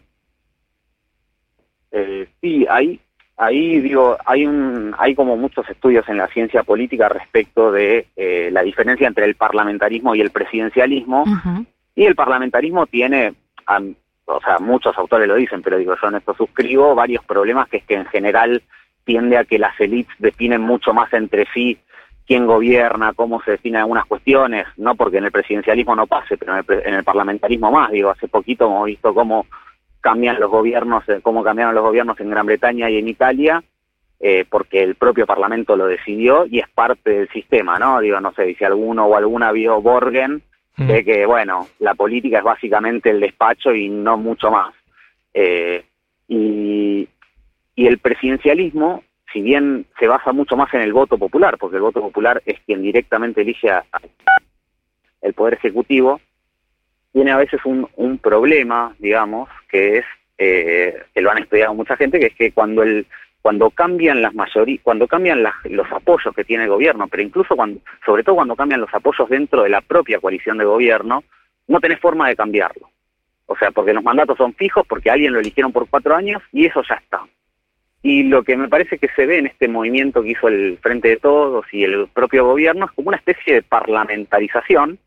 Eh, 1.91 2.19
Sí, 2.41 2.65
ahí, 2.69 2.99
ahí 3.37 3.79
digo, 3.79 4.17
hay 4.25 4.45
un, 4.45 4.95
hay 4.97 5.13
como 5.13 5.35
muchos 5.35 5.69
estudios 5.69 6.07
en 6.07 6.17
la 6.17 6.27
ciencia 6.27 6.63
política 6.63 7.09
respecto 7.09 7.71
de 7.71 8.07
eh, 8.15 8.49
la 8.51 8.63
diferencia 8.63 9.07
entre 9.07 9.25
el 9.25 9.35
parlamentarismo 9.35 10.15
y 10.15 10.21
el 10.21 10.31
presidencialismo. 10.31 11.25
Y 11.95 12.05
el 12.05 12.15
parlamentarismo 12.15 12.87
tiene, 12.87 13.33
o 14.25 14.39
sea, 14.41 14.59
muchos 14.59 14.97
autores 14.97 15.27
lo 15.27 15.35
dicen, 15.35 15.61
pero 15.61 15.77
digo, 15.77 15.95
yo 16.01 16.07
en 16.07 16.15
esto 16.15 16.33
suscribo 16.33 16.95
varios 16.95 17.25
problemas 17.25 17.67
que 17.67 17.77
es 17.77 17.83
que 17.83 17.95
en 17.95 18.05
general 18.05 18.63
tiende 19.09 19.37
a 19.37 19.43
que 19.43 19.57
las 19.57 19.79
élites 19.79 20.13
definen 20.19 20.61
mucho 20.61 20.93
más 20.93 21.11
entre 21.13 21.47
sí 21.51 21.79
quién 22.27 22.45
gobierna, 22.45 23.13
cómo 23.13 23.41
se 23.41 23.51
definen 23.51 23.81
algunas 23.81 24.05
cuestiones, 24.05 24.67
no 24.77 24.93
porque 24.93 25.17
en 25.17 25.23
el 25.23 25.31
presidencialismo 25.31 25.95
no 25.95 26.05
pase, 26.05 26.37
pero 26.37 26.53
en 26.53 26.59
el, 26.59 26.87
en 26.87 26.93
el 26.93 27.03
parlamentarismo 27.03 27.71
más. 27.71 27.89
Digo, 27.89 28.11
hace 28.11 28.27
poquito 28.27 28.67
hemos 28.67 28.85
visto 28.85 29.15
cómo 29.15 29.47
cambian 29.99 30.39
los 30.39 30.51
gobiernos, 30.51 31.07
eh, 31.09 31.21
cómo 31.23 31.43
cambiaron 31.43 31.73
los 31.73 31.83
gobiernos 31.83 32.19
en 32.19 32.29
Gran 32.29 32.45
Bretaña 32.45 32.87
y 32.89 32.99
en 32.99 33.07
Italia, 33.07 33.63
eh, 34.19 34.45
porque 34.47 34.83
el 34.83 34.93
propio 34.93 35.25
Parlamento 35.25 35.75
lo 35.75 35.87
decidió 35.87 36.45
y 36.45 36.59
es 36.59 36.69
parte 36.69 37.09
del 37.09 37.29
sistema, 37.29 37.79
¿no? 37.79 37.99
Digo, 37.99 38.19
no 38.21 38.31
sé, 38.33 38.53
si 38.53 38.63
alguno 38.63 39.05
o 39.05 39.15
alguna 39.15 39.51
vio 39.51 39.81
Borgen, 39.81 40.43
Mm. 40.79 40.87
de 40.87 41.03
que, 41.03 41.25
bueno, 41.25 41.67
la 41.79 41.93
política 41.93 42.37
es 42.37 42.43
básicamente 42.43 43.09
el 43.09 43.19
despacho 43.19 43.75
y 43.75 43.89
no 43.89 44.15
mucho 44.17 44.49
más. 44.49 44.73
Eh, 45.33 45.83
y, 46.27 47.07
y 47.79 47.87
el 47.87 47.97
presidencialismo, 47.97 49.05
si 49.31 49.41
bien 49.41 49.85
se 49.97 50.07
basa 50.09 50.33
mucho 50.33 50.57
más 50.57 50.73
en 50.73 50.81
el 50.81 50.91
voto 50.91 51.17
popular, 51.17 51.57
porque 51.57 51.77
el 51.77 51.81
voto 51.81 52.01
popular 52.01 52.41
es 52.45 52.59
quien 52.65 52.81
directamente 52.81 53.39
elige 53.39 53.71
a- 53.71 53.85
a- 53.93 54.01
el 55.21 55.33
Poder 55.33 55.53
Ejecutivo, 55.53 56.19
tiene 57.13 57.31
a 57.31 57.37
veces 57.37 57.61
un, 57.63 57.87
problema, 58.21 58.93
digamos, 58.99 59.47
que 59.69 59.99
es, 59.99 60.05
eh, 60.37 60.93
que 61.13 61.21
lo 61.21 61.31
han 61.31 61.37
estudiado 61.37 61.73
mucha 61.73 61.95
gente, 61.95 62.19
que 62.19 62.25
es 62.27 62.35
que 62.35 62.51
cuando 62.51 62.83
cuando 63.41 63.69
cambian 63.69 64.21
las 64.21 64.33
mayorías, 64.35 64.81
cuando 64.83 65.07
cambian 65.07 65.41
las- 65.41 65.55
los 65.63 65.89
apoyos 65.89 66.35
que 66.35 66.43
tiene 66.43 66.65
el 66.65 66.69
gobierno, 66.69 67.07
pero 67.07 67.23
incluso 67.23 67.55
cuando, 67.55 67.79
sobre 68.05 68.23
todo 68.23 68.35
cuando 68.35 68.57
cambian 68.57 68.81
los 68.81 68.93
apoyos 68.93 69.29
dentro 69.29 69.63
de 69.63 69.69
la 69.69 69.79
propia 69.79 70.19
coalición 70.19 70.57
de 70.57 70.65
gobierno, 70.65 71.23
no 71.69 71.79
tenés 71.79 72.01
forma 72.01 72.27
de 72.27 72.35
cambiarlo. 72.35 72.89
O 73.45 73.55
sea, 73.55 73.71
porque 73.71 73.93
los 73.93 74.03
mandatos 74.03 74.35
son 74.37 74.53
fijos, 74.53 74.85
porque 74.85 75.09
alguien 75.09 75.31
lo 75.31 75.39
eligieron 75.39 75.71
por 75.71 75.87
cuatro 75.87 76.13
años 76.13 76.41
y 76.51 76.65
eso 76.65 76.83
ya 76.83 76.95
está. 76.95 77.21
Y 78.01 78.23
lo 78.23 78.43
que 78.43 78.55
me 78.55 78.69
parece 78.69 78.97
que 78.97 79.09
se 79.15 79.25
ve 79.25 79.39
en 79.39 79.47
este 79.47 79.67
movimiento 79.67 80.23
que 80.23 80.29
hizo 80.29 80.47
el 80.47 80.77
Frente 80.81 81.09
de 81.09 81.17
Todos 81.17 81.65
y 81.73 81.83
el 81.83 82.07
propio 82.07 82.45
gobierno 82.45 82.85
es 82.85 82.91
como 82.91 83.09
una 83.09 83.17
especie 83.17 83.55
de 83.55 83.61
parlamentarización, 83.61 84.99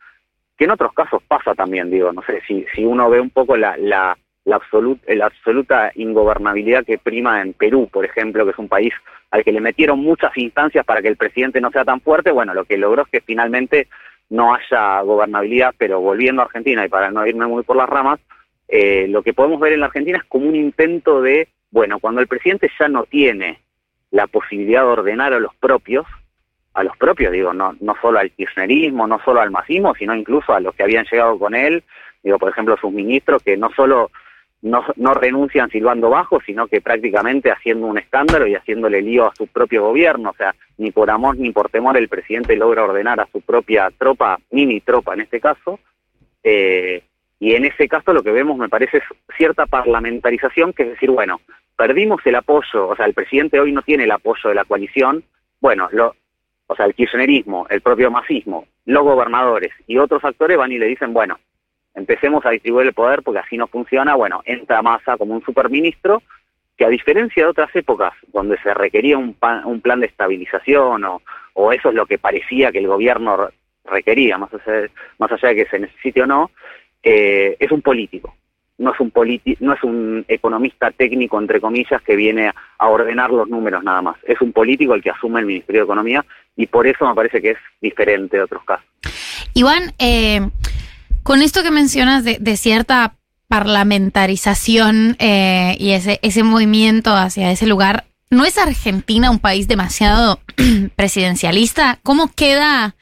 que 0.59 0.65
en 0.65 0.71
otros 0.73 0.93
casos 0.93 1.23
pasa 1.27 1.55
también, 1.55 1.91
digo, 1.91 2.13
no 2.13 2.23
sé, 2.23 2.43
si, 2.47 2.67
si 2.75 2.85
uno 2.85 3.09
ve 3.09 3.19
un 3.21 3.31
poco 3.31 3.57
la, 3.57 3.77
la, 3.79 4.17
absolut- 4.45 5.01
la 5.07 5.27
absoluta 5.27 5.91
ingobernabilidad 5.95 6.85
que 6.85 6.99
prima 6.99 7.41
en 7.41 7.55
Perú, 7.55 7.89
por 7.91 8.05
ejemplo, 8.05 8.45
que 8.45 8.51
es 8.51 8.59
un 8.59 8.69
país 8.69 8.93
al 9.31 9.43
que 9.43 9.53
le 9.53 9.63
metieron 9.63 9.99
muchas 9.99 10.37
instancias 10.37 10.85
para 10.85 11.01
que 11.01 11.09
el 11.09 11.17
presidente 11.17 11.63
no 11.63 11.71
sea 11.71 11.87
tan 11.87 12.03
fuerte, 12.03 12.31
bueno, 12.31 12.53
lo 12.53 12.67
que 12.67 12.77
logró 12.77 13.03
es 13.03 13.09
que 13.09 13.23
finalmente 13.23 13.89
no 14.29 14.55
haya 14.55 15.01
gobernabilidad, 15.01 15.75
pero 15.79 16.01
volviendo 16.01 16.43
a 16.43 16.45
Argentina, 16.45 16.85
y 16.85 16.89
para 16.91 17.11
no 17.11 17.27
irme 17.27 17.47
muy 17.47 17.63
por 17.63 17.77
las 17.77 17.89
ramas, 17.89 18.21
eh, 18.69 19.07
lo 19.09 19.23
que 19.23 19.33
podemos 19.33 19.59
ver 19.59 19.73
en 19.73 19.81
la 19.81 19.87
Argentina 19.87 20.19
es 20.19 20.25
como 20.25 20.47
un 20.47 20.57
intento 20.57 21.23
de, 21.23 21.49
bueno, 21.73 21.99
cuando 21.99 22.21
el 22.21 22.29
presidente 22.29 22.71
ya 22.79 22.87
no 22.87 23.05
tiene 23.05 23.59
la 24.11 24.27
posibilidad 24.27 24.83
de 24.83 24.89
ordenar 24.89 25.33
a 25.33 25.41
los 25.41 25.55
propios, 25.57 26.07
a 26.75 26.85
los 26.85 26.97
propios, 26.99 27.33
digo, 27.33 27.53
no, 27.55 27.75
solo 28.01 28.19
al 28.19 28.31
kirchnerismo, 28.31 29.07
no 29.07 29.19
solo 29.25 29.41
al 29.41 29.51
masismo, 29.51 29.95
sino 29.95 30.15
incluso 30.15 30.53
a 30.53 30.61
los 30.61 30.75
que 30.75 30.83
habían 30.83 31.07
llegado 31.11 31.39
con 31.39 31.55
él, 31.55 31.83
digo, 32.23 32.39
por 32.39 32.51
ejemplo, 32.51 32.77
sus 32.77 32.93
ministros, 32.93 33.43
que 33.43 33.57
no 33.57 33.71
solo 33.75 34.11
no, 34.61 34.85
no 34.97 35.15
renuncian 35.15 35.71
silbando 35.71 36.11
bajo, 36.11 36.41
sino 36.45 36.69
que 36.69 36.83
prácticamente 36.83 37.51
haciendo 37.51 37.87
un 37.87 37.99
escándalo 37.99 38.47
y 38.47 38.55
haciéndole 38.55 39.01
lío 39.01 39.27
a 39.27 39.35
su 39.35 39.47
propio 39.47 39.83
gobierno, 39.83 40.31
o 40.31 40.35
sea, 40.35 40.55
ni 40.77 40.91
por 40.91 41.11
amor 41.11 41.39
ni 41.39 41.53
por 41.53 41.71
temor 41.71 41.97
el 41.97 42.09
presidente 42.09 42.55
logra 42.55 42.85
ordenar 42.85 43.19
a 43.19 43.29
su 43.33 43.41
propia 43.41 43.91
tropa, 43.97 44.39
mini 44.51 44.81
tropa 44.83 45.15
en 45.15 45.23
este 45.23 45.41
caso, 45.41 45.81
eh, 46.45 47.03
y 47.41 47.55
en 47.55 47.65
ese 47.65 47.89
caso 47.89 48.13
lo 48.13 48.23
que 48.23 48.31
vemos 48.31 48.57
me 48.57 48.69
parece 48.69 48.99
es 48.99 49.05
cierta 49.37 49.67
parlamentarización, 49.67 50.73
que 50.73 50.85
es 50.85 50.91
decir, 50.91 51.11
bueno, 51.11 51.41
perdimos 51.77 52.21
el 52.27 52.35
apoyo, 52.37 52.89
o 52.89 52.97
sea, 52.97 53.07
el 53.07 53.15
presidente 53.15 53.61
hoy 53.61 53.73
no 53.73 53.83
tiene 53.83 54.05
el 54.05 54.11
apoyo 54.11 54.49
de 54.49 54.55
la 54.55 54.65
coalición, 54.65 55.25
bueno, 55.61 55.89
lo, 55.93 56.15
o 56.67 56.77
sea, 56.77 56.87
el 56.87 56.95
kirchnerismo, 56.95 57.67
el 57.71 57.81
propio 57.81 58.11
masismo, 58.11 58.67
los 58.87 59.03
gobernadores 59.03 59.73
y 59.87 59.99
otros 59.99 60.25
actores 60.25 60.57
van 60.57 60.73
y 60.73 60.79
le 60.79 60.87
dicen, 60.87 61.13
bueno, 61.13 61.39
empecemos 61.95 62.45
a 62.47 62.51
distribuir 62.51 62.87
el 62.87 62.95
poder 62.95 63.23
porque 63.23 63.41
así 63.41 63.57
no 63.57 63.67
funciona, 63.67 64.15
bueno, 64.15 64.43
entra 64.45 64.83
Massa 64.83 65.17
como 65.17 65.35
un 65.35 65.45
superministro, 65.45 66.23
que 66.77 66.85
a 66.87 66.89
diferencia 66.89 67.45
de 67.45 67.51
otras 67.51 67.75
épocas 67.77 68.15
donde 68.29 68.57
se 68.63 68.73
requería 68.73 69.19
un, 69.19 69.35
pa- 69.35 69.65
un 69.67 69.81
plan 69.83 70.01
de 70.01 70.07
estabilización 70.07 71.05
o, 71.05 71.21
o 71.55 71.73
eso 71.73 71.91
es 71.91 71.95
lo 71.95 72.07
que 72.07 72.19
parecía 72.19 72.73
que 72.73 72.79
el 72.79 72.87
gobierno 72.87 73.37
re- 73.37 73.53
requería, 73.85 74.39
más 74.39 74.51
allá 74.55 74.89
más 75.19 75.31
allá 75.33 75.51
de 75.51 75.55
que 75.57 75.67
se 75.67 75.79
necesite 75.79 76.23
o 76.23 76.27
no, 76.27 76.51
eh, 77.03 77.57
es 77.61 77.71
un 77.71 77.83
político. 77.83 78.35
No 78.83 78.93
es 78.93 79.01
un 79.01 79.11
politi 79.11 79.57
no 79.61 79.73
es 79.73 79.83
un 79.83 80.25
economista 80.29 80.91
técnico 80.91 81.41
entre 81.41 81.61
comillas 81.61 82.03
que 82.03 82.17
viene 82.17 82.53
a, 82.79 82.89
ordenar 82.89 83.31
los 83.31 83.49
números 83.49 83.85
nada 83.85 84.03
más. 84.03 84.17
Es 84.25 84.41
un 84.41 84.53
político 84.53 84.95
el 84.95 85.03
que 85.03 85.11
asume 85.11 85.41
el 85.41 85.47
Ministerio 85.47 85.83
de 85.83 85.85
Economía 85.85 86.25
y 86.57 86.67
por 86.67 86.87
eso 86.87 87.09
me 87.09 87.15
parece 87.15 87.41
que 87.41 87.53
es 87.53 87.59
diferente 87.81 88.37
de 88.37 88.43
otros 88.43 88.65
casos. 88.65 88.85
Iván, 89.55 89.93
eh, 89.99 90.41
con 91.23 91.43
esto 91.43 91.63
que 91.63 91.71
mencionas 91.71 92.25
de, 92.25 92.57
cierta 92.57 93.15
parlamentarización 93.49 95.17
eh, 95.19 95.77
y 95.79 95.93
ese, 95.93 96.19
ese 96.23 96.43
movimiento 96.43 97.15
hacia 97.15 97.53
ese 97.53 97.67
lugar, 97.67 98.05
¿no 98.31 98.45
es 98.45 98.59
Argentina 98.59 99.31
un 99.31 99.39
país 99.39 99.69
demasiado 99.69 100.41
presidencialista? 100.97 102.01
¿Cómo 102.03 102.31
queda, 102.35 102.97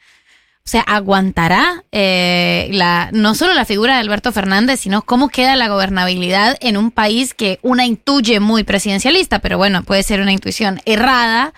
sea, 0.71 0.81
aguantará 0.81 1.83
eh, 1.91 2.69
la, 2.71 3.09
no 3.11 3.35
solo 3.35 3.53
la 3.53 3.65
figura 3.65 3.95
de 3.95 3.99
Alberto 3.99 4.31
Fernández, 4.31 4.79
sino 4.79 5.01
cómo 5.01 5.29
queda 5.29 5.55
la 5.55 5.67
gobernabilidad 5.67 6.57
en 6.61 6.77
un 6.77 6.91
país 6.91 7.33
que 7.33 7.59
una 7.61 7.85
intuye 7.85 8.39
muy 8.39 8.63
presidencialista, 8.63 9.39
pero 9.39 9.57
bueno, 9.57 9.83
puede 9.83 10.03
ser 10.03 10.21
una 10.21 10.31
intuición 10.31 10.79
errada 10.85 11.53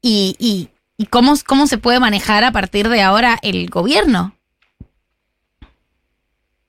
y, 0.00 0.36
y, 0.38 0.68
y 0.96 1.06
cómo, 1.06 1.34
cómo 1.46 1.66
se 1.66 1.78
puede 1.78 1.98
manejar 1.98 2.44
a 2.44 2.52
partir 2.52 2.88
de 2.88 3.02
ahora 3.02 3.38
el 3.42 3.68
gobierno? 3.68 4.34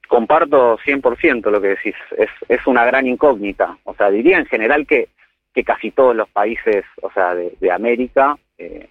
comparto 0.08 0.78
100% 0.78 1.52
lo 1.52 1.60
que 1.60 1.70
decís, 1.70 1.96
es, 2.18 2.30
es 2.48 2.66
una 2.68 2.86
gran 2.86 3.06
incógnita. 3.06 3.78
O 3.84 3.94
sea, 3.96 4.10
diría 4.10 4.38
en 4.38 4.46
general 4.46 4.88
que, 4.88 5.10
que 5.54 5.64
casi 5.64 5.92
todos 5.92 6.16
los 6.16 6.30
países, 6.30 6.86
o 7.02 7.12
sea, 7.12 7.36
de, 7.36 7.54
de 7.60 7.72
América, 7.72 8.38
eh, 8.58 8.90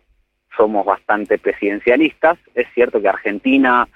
somos 0.56 0.84
bastante 0.84 1.38
presidencialistas. 1.38 2.38
Es 2.54 2.66
cierto 2.75 3.00
que 3.00 3.08
Argentina, 3.08 3.88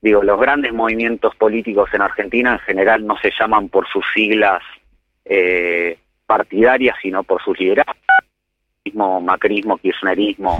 digo, 0.00 0.22
los 0.22 0.40
grandes 0.40 0.72
movimientos 0.72 1.34
políticos 1.36 1.90
en 1.92 2.02
Argentina 2.02 2.52
en 2.52 2.58
general 2.60 3.06
no 3.06 3.16
se 3.18 3.30
llaman 3.38 3.68
por 3.68 3.86
sus 3.88 4.04
siglas 4.14 4.62
eh, 5.24 5.98
partidarias, 6.26 6.96
sino 7.00 7.22
por 7.22 7.42
sus 7.42 7.58
liderazgos. 7.58 7.96
Macrismo, 8.94 9.78
kirchnerismo, 9.78 10.58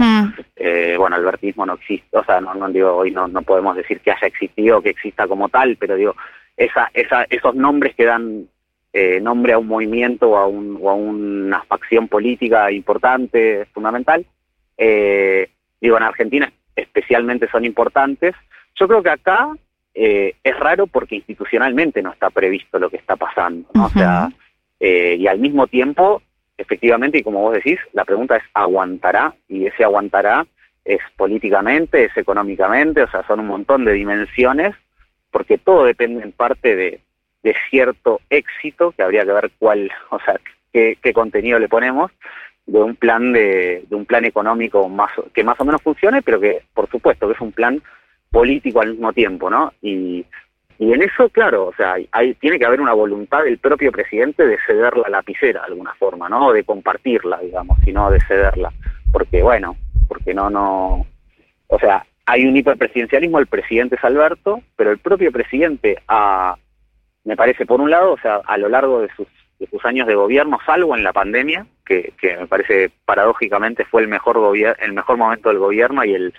eh, 0.55 0.95
bueno, 0.97 1.17
albertismo 1.17 1.65
no 1.65 1.73
existe, 1.73 2.17
o 2.17 2.23
sea, 2.23 2.39
no, 2.39 2.53
no 2.55 2.69
digo, 2.69 2.95
hoy 2.95 3.11
no, 3.11 3.27
no 3.27 3.41
podemos 3.41 3.75
decir 3.75 3.99
que 3.99 4.11
haya 4.11 4.27
existido 4.27 4.81
que 4.81 4.91
exista 4.91 5.27
como 5.27 5.49
tal, 5.49 5.75
pero 5.75 5.95
digo, 5.95 6.15
esa, 6.55 6.89
esa, 6.93 7.25
esos 7.29 7.53
nombres 7.53 7.93
que 7.95 8.05
dan 8.05 8.47
eh, 8.93 9.19
nombre 9.19 9.53
a 9.53 9.57
un 9.57 9.67
movimiento 9.67 10.29
o 10.29 10.37
a, 10.37 10.47
un, 10.47 10.79
o 10.81 10.89
a 10.89 10.93
una 10.93 11.63
facción 11.63 12.07
política 12.07 12.71
importante, 12.71 13.65
fundamental, 13.73 14.25
eh, 14.77 15.49
digo, 15.79 15.97
en 15.97 16.03
Argentina 16.03 16.51
especialmente 16.75 17.47
son 17.49 17.65
importantes. 17.65 18.33
Yo 18.75 18.87
creo 18.87 19.03
que 19.03 19.09
acá 19.09 19.51
eh, 19.93 20.35
es 20.43 20.59
raro 20.59 20.87
porque 20.87 21.15
institucionalmente 21.15 22.01
no 22.01 22.11
está 22.11 22.29
previsto 22.29 22.79
lo 22.79 22.89
que 22.89 22.97
está 22.97 23.15
pasando, 23.15 23.69
¿no? 23.73 23.85
O 23.85 23.89
sea, 23.89 24.29
eh, 24.79 25.15
y 25.19 25.27
al 25.27 25.39
mismo 25.39 25.67
tiempo 25.67 26.21
efectivamente, 26.57 27.17
y 27.19 27.23
como 27.23 27.41
vos 27.41 27.53
decís, 27.53 27.79
la 27.93 28.05
pregunta 28.05 28.37
es 28.37 28.43
¿aguantará? 28.53 29.33
Y 29.47 29.65
ese 29.65 29.83
aguantará 29.83 30.45
es 30.85 30.99
políticamente, 31.15 32.05
es 32.05 32.17
económicamente, 32.17 33.03
o 33.03 33.09
sea, 33.09 33.25
son 33.25 33.39
un 33.39 33.47
montón 33.47 33.85
de 33.85 33.93
dimensiones, 33.93 34.75
porque 35.31 35.57
todo 35.57 35.85
depende 35.85 36.23
en 36.23 36.31
parte 36.31 36.75
de, 36.75 36.99
de 37.41 37.55
cierto 37.69 38.21
éxito, 38.29 38.91
que 38.91 39.03
habría 39.03 39.25
que 39.25 39.31
ver 39.31 39.51
cuál, 39.57 39.91
o 40.09 40.19
sea, 40.19 40.39
qué, 40.71 40.97
qué 41.01 41.13
contenido 41.13 41.59
le 41.59 41.69
ponemos, 41.69 42.11
de 42.65 42.81
un 42.81 42.95
plan 42.95 43.33
de, 43.33 43.83
de 43.89 43.95
un 43.95 44.05
plan 44.05 44.25
económico 44.25 44.87
más 44.89 45.11
que 45.33 45.43
más 45.43 45.59
o 45.59 45.65
menos 45.65 45.81
funcione, 45.81 46.21
pero 46.21 46.39
que 46.39 46.63
por 46.73 46.89
supuesto 46.89 47.27
que 47.27 47.33
es 47.33 47.41
un 47.41 47.51
plan 47.51 47.81
político 48.31 48.81
al 48.81 48.91
mismo 48.91 49.13
tiempo, 49.13 49.49
¿no? 49.49 49.73
Y, 49.81 50.25
y 50.79 50.91
en 50.91 51.03
eso, 51.03 51.29
claro, 51.29 51.67
o 51.67 51.73
sea, 51.75 51.95
hay, 52.11 52.33
tiene 52.35 52.57
que 52.57 52.65
haber 52.65 52.81
una 52.81 52.93
voluntad 52.93 53.43
del 53.43 53.59
propio 53.59 53.91
presidente 53.91 54.45
de 54.45 54.57
ceder 54.65 54.97
la 54.97 55.09
lapicera 55.09 55.61
de 55.61 55.67
alguna 55.67 55.93
forma, 55.95 56.27
¿no? 56.29 56.47
O 56.47 56.53
de 56.53 56.63
compartirla, 56.63 57.39
digamos, 57.39 57.77
y 57.85 57.91
no 57.91 58.09
de 58.09 58.19
cederla. 58.21 58.71
Porque, 59.11 59.43
bueno, 59.43 59.75
porque 60.07 60.33
no, 60.33 60.49
no. 60.49 61.05
O 61.67 61.79
sea, 61.79 62.05
hay 62.25 62.45
un 62.45 62.57
hiperpresidencialismo, 62.57 63.39
el 63.39 63.47
presidente 63.47 63.95
es 63.95 64.03
Alberto, 64.03 64.61
pero 64.75 64.91
el 64.91 64.97
propio 64.97 65.31
presidente 65.31 66.01
ha, 66.07 66.55
me 67.23 67.35
parece, 67.35 67.65
por 67.65 67.79
un 67.79 67.91
lado, 67.91 68.13
o 68.13 68.17
sea, 68.17 68.41
a 68.45 68.57
lo 68.57 68.67
largo 68.67 69.01
de 69.01 69.09
sus 69.15 69.27
sus 69.67 69.83
años 69.85 70.07
de 70.07 70.15
gobierno, 70.15 70.59
salvo 70.65 70.95
en 70.95 71.03
la 71.03 71.13
pandemia, 71.13 71.65
que, 71.85 72.13
que 72.19 72.37
me 72.37 72.47
parece 72.47 72.91
paradójicamente 73.05 73.85
fue 73.85 74.01
el 74.01 74.07
mejor 74.07 74.39
el 74.79 74.93
mejor 74.93 75.17
momento 75.17 75.49
del 75.49 75.59
gobierno 75.59 76.03
y 76.03 76.13
el 76.13 76.33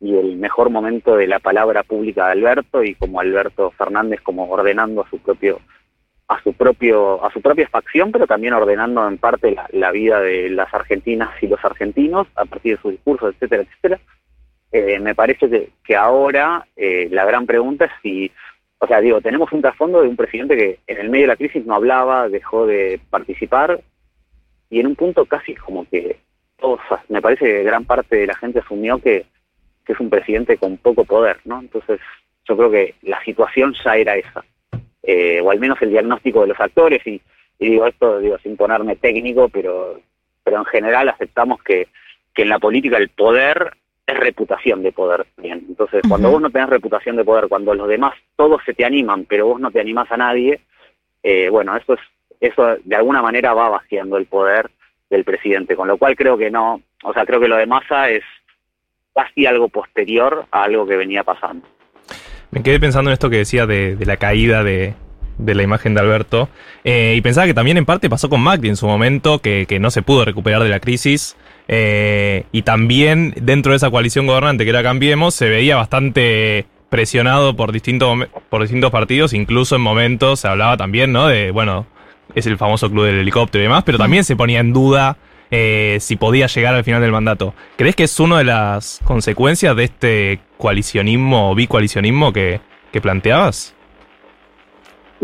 y 0.00 0.16
el 0.16 0.36
mejor 0.36 0.70
momento 0.70 1.16
de 1.16 1.26
la 1.26 1.38
palabra 1.38 1.82
pública 1.82 2.26
de 2.26 2.32
Alberto 2.32 2.82
y 2.82 2.94
como 2.94 3.20
Alberto 3.20 3.70
Fernández 3.72 4.20
como 4.22 4.48
ordenando 4.48 5.02
a 5.02 5.10
su 5.10 5.18
propio 5.18 5.60
a 6.28 6.42
su 6.42 6.54
propio 6.54 7.22
a 7.24 7.30
su 7.30 7.42
propia 7.42 7.68
facción 7.68 8.10
pero 8.10 8.26
también 8.26 8.54
ordenando 8.54 9.06
en 9.06 9.18
parte 9.18 9.54
la, 9.72 9.90
vida 9.90 10.20
de 10.20 10.48
las 10.48 10.72
argentinas 10.72 11.30
y 11.42 11.48
los 11.48 11.62
argentinos 11.62 12.26
a 12.36 12.46
partir 12.46 12.76
de 12.76 12.82
sus 12.82 12.92
discursos 12.92 13.34
etcétera 13.34 13.62
etcétera. 13.62 14.00
Eh, 14.72 15.00
me 15.00 15.16
parece 15.16 15.50
que, 15.50 15.70
que 15.84 15.96
ahora 15.96 16.66
eh, 16.76 17.08
la 17.10 17.24
gran 17.24 17.44
pregunta 17.44 17.86
es 17.86 17.90
si 18.02 18.30
o 18.80 18.86
sea 18.86 19.00
digo 19.00 19.20
tenemos 19.20 19.52
un 19.52 19.62
trasfondo 19.62 20.02
de 20.02 20.08
un 20.08 20.16
presidente 20.16 20.56
que 20.56 20.78
en 20.86 20.98
el 20.98 21.10
medio 21.10 21.24
de 21.24 21.28
la 21.28 21.36
crisis 21.36 21.64
no 21.64 21.74
hablaba 21.74 22.28
dejó 22.28 22.66
de 22.66 23.00
participar 23.10 23.80
y 24.68 24.80
en 24.80 24.88
un 24.88 24.96
punto 24.96 25.24
casi 25.26 25.54
como 25.54 25.88
que 25.88 26.18
todos 26.58 26.80
me 27.08 27.22
parece 27.22 27.44
que 27.44 27.62
gran 27.62 27.84
parte 27.84 28.16
de 28.16 28.26
la 28.26 28.34
gente 28.34 28.58
asumió 28.58 28.98
que 28.98 29.26
es 29.90 30.00
un 30.00 30.10
presidente 30.10 30.56
con 30.56 30.76
poco 30.76 31.04
poder, 31.04 31.38
¿no? 31.44 31.60
Entonces, 31.60 32.00
yo 32.48 32.56
creo 32.56 32.70
que 32.70 32.94
la 33.02 33.22
situación 33.24 33.74
ya 33.84 33.96
era 33.96 34.16
esa, 34.16 34.44
eh, 35.02 35.40
o 35.40 35.50
al 35.50 35.60
menos 35.60 35.80
el 35.82 35.90
diagnóstico 35.90 36.42
de 36.42 36.48
los 36.48 36.60
actores, 36.60 37.06
y, 37.06 37.20
digo 37.58 37.86
esto 37.86 38.20
digo 38.20 38.38
sin 38.38 38.56
ponerme 38.56 38.96
técnico, 38.96 39.48
pero, 39.48 40.00
pero 40.42 40.58
en 40.58 40.64
general 40.64 41.08
aceptamos 41.08 41.62
que, 41.62 41.88
que 42.34 42.42
en 42.42 42.48
la 42.48 42.58
política 42.58 42.96
el 42.96 43.10
poder 43.10 43.72
es 44.06 44.16
reputación 44.16 44.82
de 44.82 44.92
poder 44.92 45.26
bien. 45.36 45.64
Entonces, 45.68 46.02
cuando 46.08 46.30
vos 46.30 46.40
no 46.40 46.50
tenés 46.50 46.68
reputación 46.68 47.16
de 47.16 47.24
poder, 47.24 47.48
cuando 47.48 47.74
los 47.74 47.88
demás 47.88 48.14
todos 48.36 48.60
se 48.64 48.74
te 48.74 48.84
animan, 48.84 49.24
pero 49.24 49.46
vos 49.46 49.60
no 49.60 49.70
te 49.70 49.80
animás 49.80 50.10
a 50.10 50.16
nadie, 50.16 50.60
eh, 51.22 51.48
bueno, 51.50 51.76
eso 51.76 51.94
es 51.94 52.00
eso 52.40 52.76
de 52.82 52.96
alguna 52.96 53.22
manera 53.22 53.52
va 53.52 53.68
vaciando 53.68 54.16
el 54.16 54.26
poder 54.26 54.70
del 55.10 55.24
presidente, 55.24 55.76
con 55.76 55.88
lo 55.88 55.98
cual 55.98 56.16
creo 56.16 56.38
que 56.38 56.50
no, 56.50 56.80
o 57.04 57.12
sea, 57.12 57.26
creo 57.26 57.40
que 57.40 57.48
lo 57.48 57.56
de 57.56 57.66
Massa 57.66 58.08
es 58.10 58.24
casi 59.14 59.46
algo 59.46 59.68
posterior 59.68 60.46
a 60.50 60.62
algo 60.64 60.86
que 60.86 60.96
venía 60.96 61.22
pasando. 61.22 61.66
Me 62.50 62.62
quedé 62.62 62.80
pensando 62.80 63.10
en 63.10 63.12
esto 63.12 63.30
que 63.30 63.36
decía 63.36 63.66
de, 63.66 63.96
la 64.00 64.16
caída 64.16 64.64
de, 64.64 64.94
la 65.38 65.62
imagen 65.62 65.94
de 65.94 66.00
Alberto. 66.00 66.48
Eh, 66.84 67.14
y 67.16 67.20
pensaba 67.20 67.46
que 67.46 67.54
también 67.54 67.76
en 67.76 67.84
parte 67.84 68.08
pasó 68.08 68.28
con 68.28 68.40
Macri 68.40 68.68
en 68.68 68.76
su 68.76 68.86
momento, 68.86 69.40
que, 69.40 69.66
no 69.80 69.90
se 69.90 70.02
pudo 70.02 70.24
recuperar 70.24 70.62
de 70.62 70.68
la 70.68 70.80
crisis. 70.80 71.36
Eh, 71.72 72.46
y 72.50 72.62
también 72.62 73.32
dentro 73.40 73.70
de 73.70 73.76
esa 73.76 73.90
coalición 73.90 74.26
gobernante 74.26 74.64
que 74.64 74.70
era 74.70 74.82
Cambiemos, 74.82 75.36
se 75.36 75.48
veía 75.48 75.76
bastante 75.76 76.66
presionado 76.88 77.54
por 77.54 77.70
distintos, 77.70 78.26
por 78.48 78.62
distintos 78.62 78.90
partidos, 78.90 79.32
incluso 79.32 79.76
en 79.76 79.82
momentos 79.82 80.40
se 80.40 80.48
hablaba 80.48 80.76
también, 80.76 81.12
¿no? 81.12 81.28
De, 81.28 81.52
bueno, 81.52 81.86
es 82.34 82.46
el 82.46 82.58
famoso 82.58 82.90
club 82.90 83.04
del 83.04 83.20
helicóptero 83.20 83.62
y 83.62 83.66
demás, 83.66 83.84
pero 83.84 83.98
también 83.98 84.24
se 84.24 84.34
ponía 84.34 84.58
en 84.58 84.72
duda 84.72 85.16
eh, 85.52 85.98
si 86.00 86.16
podía 86.16 86.48
llegar 86.48 86.74
al 86.74 86.82
final 86.82 87.00
del 87.00 87.12
mandato. 87.12 87.54
¿Crees 87.76 87.94
que 87.94 88.02
es 88.02 88.18
una 88.18 88.38
de 88.38 88.44
las 88.44 89.00
consecuencias 89.04 89.76
de 89.76 89.84
este 89.84 90.40
coalicionismo 90.58 91.52
o 91.52 91.54
bicoalicionismo 91.54 92.32
que, 92.32 92.60
que 92.90 93.00
planteabas? 93.00 93.76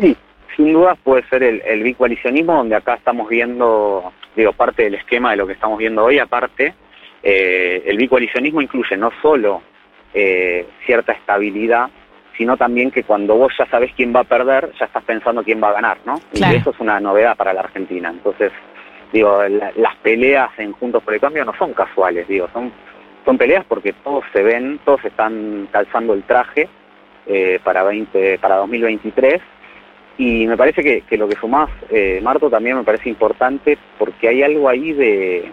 Sí, 0.01 0.17
sin 0.57 0.73
duda 0.73 0.95
puede 0.95 1.27
ser 1.29 1.43
el, 1.43 1.83
bicoalicionismo, 1.83 2.55
donde 2.55 2.77
acá 2.77 2.95
estamos 2.95 3.29
viendo, 3.29 4.13
digo, 4.37 4.53
parte 4.53 4.85
del 4.85 4.95
esquema 4.95 5.31
de 5.31 5.37
lo 5.39 5.47
que 5.47 5.55
estamos 5.55 5.79
viendo 5.79 6.05
hoy, 6.05 6.19
aparte, 6.19 6.75
eh, 7.23 7.83
el 7.87 7.97
bicoalicionismo 7.97 8.61
incluye 8.61 8.97
no 8.97 9.11
solo 9.23 9.63
eh, 10.13 10.67
cierta 10.85 11.13
estabilidad, 11.13 11.89
sino 12.37 12.57
también 12.57 12.91
que 12.91 13.03
cuando 13.03 13.35
vos 13.35 13.53
ya 13.59 13.67
sabes 13.67 13.93
quién 13.97 14.15
va 14.15 14.21
a 14.21 14.25
perder, 14.25 14.71
ya 14.79 14.85
estás 14.85 15.03
pensando 15.05 15.43
quién 15.43 15.63
va 15.63 15.71
a 15.71 15.73
ganar, 15.73 15.99
¿no? 16.05 16.21
Y 16.33 16.45
eso 16.45 16.71
es 16.71 16.81
una 16.81 17.01
novedad 17.01 17.35
para 17.35 17.55
la 17.55 17.61
Argentina. 17.61 18.11
Entonces, 18.11 18.53
digo, 19.11 19.43
las 19.49 19.97
peleas 19.97 20.51
en 20.59 20.73
Juntos 20.73 21.03
por 21.03 21.15
el 21.15 21.21
Cambio 21.21 21.47
no 21.47 21.55
son 21.57 21.73
casuales, 21.73 22.29
digo, 22.29 22.49
son, 22.53 22.71
son 23.25 23.39
peleas 23.39 23.65
porque 23.67 23.95
todos 23.95 24.23
se 24.35 24.43
ven, 24.43 24.79
todos 24.85 25.03
están 25.07 25.67
calzando 25.73 26.13
el 26.13 26.25
traje 26.25 26.69
eh, 27.27 27.59
para 27.65 27.83
20, 27.85 28.39
para 28.39 28.57
2023 28.57 29.41
y 30.19 30.47
me 30.47 30.57
parece 30.57 30.83
que, 30.83 31.17
lo 31.17 31.29
que 31.29 31.37
sumás, 31.37 31.71
eh, 31.91 32.21
Marto, 32.23 32.49
también 32.49 32.77
me 32.77 32.85
parece 32.85 33.09
importante 33.09 33.77
porque 33.99 34.29
hay 34.29 34.43
algo 34.43 34.69
ahí 34.69 34.93
de, 34.93 35.51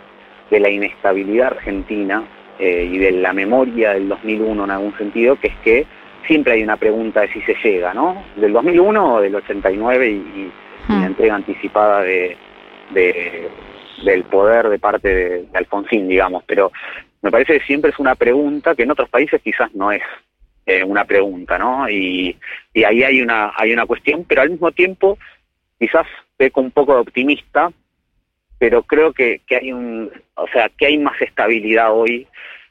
de 0.50 0.60
la 0.60 0.70
inestabilidad 0.70 1.48
argentina 1.48 2.24
eh, 2.60 2.90
y 2.90 2.98
de 2.98 3.12
la 3.12 3.34
memoria 3.34 3.94
del 3.94 4.08
2001 4.08 4.64
en 4.64 4.72
algún 4.72 4.98
sentido, 4.98 5.36
que 5.38 5.48
es 5.48 5.56
que 5.64 5.86
siempre 6.28 6.54
hay 6.54 6.64
una 6.64 6.78
pregunta 6.78 7.22
de 7.22 7.34
si 7.34 7.42
se 7.42 7.56
llega, 7.64 7.94
¿no? 7.94 8.24
Del 8.36 8.54
2001 8.54 9.16
o 9.16 9.22
del 9.22 9.36
89 9.36 10.10
y, 10.10 10.14
y 10.14 10.52
la 10.88 10.96
hmm. 10.96 11.04
entrega 11.04 11.36
anticipada 11.36 12.02
de, 12.02 12.38
de, 12.92 13.50
del 14.06 14.24
poder 14.24 14.70
de 14.70 14.80
parte 14.80 15.08
de, 15.08 15.48
Alfonsín, 15.54 16.08
digamos, 16.08 16.44
pero 16.46 16.72
me 17.22 17.32
parece 17.32 17.60
que 17.60 17.66
siempre 17.66 17.92
es 17.92 18.00
una 18.00 18.16
pregunta 18.16 18.76
que 18.76 18.84
en 18.84 18.92
otros 18.92 19.10
países 19.10 19.42
quizás 19.42 19.74
no 19.74 19.92
es 19.92 20.02
eh, 20.66 20.84
una 20.84 21.06
pregunta, 21.06 21.58
¿no? 21.58 21.90
Y, 21.90 22.38
y 22.74 22.84
ahí 22.84 23.04
hay 23.04 23.22
una, 23.22 23.52
hay 23.56 23.74
una 23.74 23.86
cuestión, 23.86 24.26
pero 24.26 24.42
al 24.42 24.52
mismo 24.52 24.72
tiempo 24.72 25.18
quizás 25.80 26.08
peco 26.38 26.62
un 26.62 26.72
poco 26.72 26.94
de 26.94 27.02
optimista, 27.02 27.72
pero 28.58 28.84
creo 28.84 29.12
que, 29.12 29.42
que 29.46 29.58
hay 29.58 29.74
un, 29.74 30.12
o 30.36 30.48
sea, 30.48 30.70
que 30.70 30.86
hay 30.86 30.98
más 30.98 31.22
estabilidad 31.22 31.94
hoy 31.94 32.28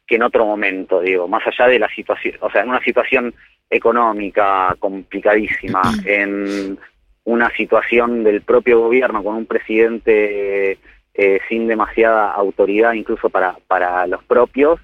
que 0.06 0.16
en 0.16 0.22
otro 0.22 0.46
momento, 0.46 1.00
digo, 1.00 1.28
más 1.28 1.42
allá 1.46 1.68
de 1.68 1.78
la 1.78 1.88
situación, 1.88 2.36
o 2.40 2.50
sea, 2.50 2.62
en 2.62 2.70
una 2.70 2.82
situación 2.82 3.34
económica 3.68 4.74
complicadísima, 4.78 5.82
en 6.06 6.78
una 7.24 7.50
situación 7.56 8.24
del 8.24 8.42
propio 8.42 8.80
gobierno 8.80 9.22
con 9.22 9.36
un 9.36 9.46
presidente 9.46 10.78
eh, 11.14 11.40
sin 11.48 11.68
demasiada 11.68 12.32
autoridad 12.32 12.94
incluso 12.94 13.28
para, 13.30 13.56
para 13.68 14.06
los 14.06 14.24
propios, 14.24 14.80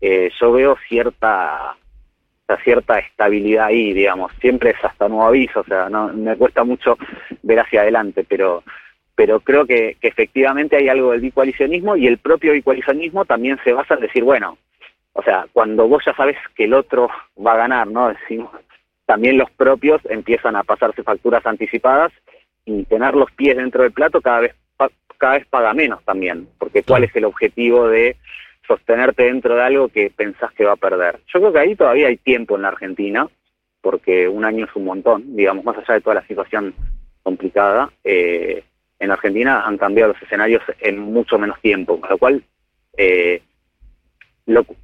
eh, 0.00 0.30
yo 0.40 0.52
veo 0.52 0.76
cierta 0.88 1.76
cierta 2.62 2.98
estabilidad 2.98 3.66
ahí, 3.66 3.92
digamos, 3.92 4.32
siempre 4.40 4.70
es 4.70 4.84
hasta 4.84 5.08
nuevo 5.08 5.26
aviso, 5.26 5.60
o 5.60 5.64
sea, 5.64 5.88
no 5.88 6.08
me 6.08 6.36
cuesta 6.36 6.62
mucho 6.64 6.98
ver 7.42 7.60
hacia 7.60 7.82
adelante, 7.82 8.24
pero 8.28 8.62
pero 9.16 9.38
creo 9.40 9.64
que, 9.64 9.96
que 10.00 10.08
efectivamente 10.08 10.76
hay 10.76 10.88
algo 10.88 11.12
del 11.12 11.20
bicoalicionismo 11.20 11.94
y 11.96 12.08
el 12.08 12.18
propio 12.18 12.52
bicoalicionismo 12.52 13.24
también 13.24 13.58
se 13.62 13.72
basa 13.72 13.94
en 13.94 14.00
decir, 14.00 14.24
bueno, 14.24 14.58
o 15.12 15.22
sea, 15.22 15.46
cuando 15.52 15.86
vos 15.86 16.02
ya 16.04 16.12
sabes 16.16 16.36
que 16.56 16.64
el 16.64 16.74
otro 16.74 17.08
va 17.38 17.52
a 17.52 17.58
ganar, 17.58 17.86
¿no? 17.86 18.08
Decimos, 18.08 18.50
también 19.06 19.38
los 19.38 19.50
propios 19.52 20.00
empiezan 20.06 20.56
a 20.56 20.64
pasarse 20.64 21.04
facturas 21.04 21.46
anticipadas 21.46 22.12
y 22.64 22.82
tener 22.84 23.14
los 23.14 23.30
pies 23.30 23.56
dentro 23.56 23.84
del 23.84 23.92
plato 23.92 24.20
cada 24.20 24.40
vez 24.40 24.54
cada 25.18 25.34
vez 25.34 25.46
paga 25.46 25.72
menos 25.72 26.04
también, 26.04 26.48
porque 26.58 26.82
cuál 26.82 27.04
es 27.04 27.14
el 27.16 27.24
objetivo 27.24 27.88
de 27.88 28.16
sostenerte 28.66 29.24
dentro 29.24 29.54
de 29.54 29.62
algo 29.62 29.88
que 29.88 30.10
pensás 30.10 30.52
que 30.52 30.64
va 30.64 30.72
a 30.72 30.76
perder. 30.76 31.20
Yo 31.32 31.40
creo 31.40 31.52
que 31.52 31.58
ahí 31.58 31.76
todavía 31.76 32.08
hay 32.08 32.16
tiempo 32.16 32.56
en 32.56 32.62
la 32.62 32.68
Argentina, 32.68 33.28
porque 33.80 34.28
un 34.28 34.44
año 34.44 34.64
es 34.66 34.74
un 34.74 34.84
montón, 34.84 35.36
digamos, 35.36 35.64
más 35.64 35.76
allá 35.76 35.94
de 35.94 36.00
toda 36.00 36.14
la 36.16 36.26
situación 36.26 36.74
complicada, 37.22 37.90
eh, 38.02 38.64
en 38.98 39.10
Argentina 39.10 39.66
han 39.66 39.76
cambiado 39.76 40.12
los 40.12 40.22
escenarios 40.22 40.62
en 40.80 40.98
mucho 40.98 41.38
menos 41.38 41.60
tiempo, 41.60 42.00
con 42.00 42.10
lo 42.10 42.18
cual 42.18 42.42
eh, 42.96 43.42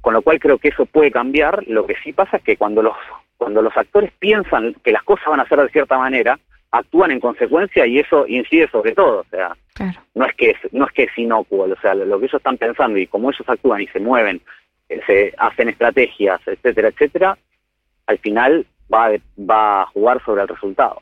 con 0.01 0.13
lo 0.13 0.21
cual 0.21 0.39
creo 0.39 0.57
que 0.57 0.69
eso 0.69 0.85
puede 0.85 1.11
cambiar. 1.11 1.65
Lo 1.67 1.85
que 1.85 1.95
sí 2.03 2.13
pasa 2.13 2.37
es 2.37 2.43
que 2.43 2.57
cuando 2.57 2.81
los 2.81 2.95
cuando 3.37 3.61
los 3.61 3.75
actores 3.75 4.11
piensan 4.19 4.75
que 4.83 4.91
las 4.91 5.03
cosas 5.03 5.27
van 5.27 5.39
a 5.39 5.47
ser 5.47 5.59
de 5.61 5.69
cierta 5.69 5.97
manera, 5.97 6.39
actúan 6.71 7.11
en 7.11 7.19
consecuencia 7.19 7.85
y 7.85 7.99
eso 7.99 8.25
incide 8.27 8.69
sobre 8.69 8.93
todo, 8.93 9.19
o 9.19 9.25
sea, 9.29 9.55
no 10.15 10.25
es 10.25 10.33
que 10.35 10.51
es, 10.51 10.57
no 10.71 10.85
es 10.85 10.91
que 10.93 11.03
es 11.03 11.17
inocuo, 11.17 11.65
o 11.65 11.81
sea, 11.81 11.93
lo 11.93 12.19
que 12.19 12.25
ellos 12.25 12.39
están 12.39 12.57
pensando 12.57 12.97
y 12.97 13.07
como 13.07 13.29
ellos 13.29 13.47
actúan 13.47 13.81
y 13.81 13.87
se 13.87 13.99
mueven, 13.99 14.41
eh, 14.89 15.01
se 15.05 15.33
hacen 15.37 15.69
estrategias, 15.69 16.39
etcétera, 16.45 16.89
etcétera, 16.89 17.37
al 18.07 18.17
final 18.19 18.65
va, 18.93 19.11
va 19.37 19.81
a 19.81 19.85
jugar 19.87 20.23
sobre 20.23 20.43
el 20.43 20.47
resultado. 20.47 21.01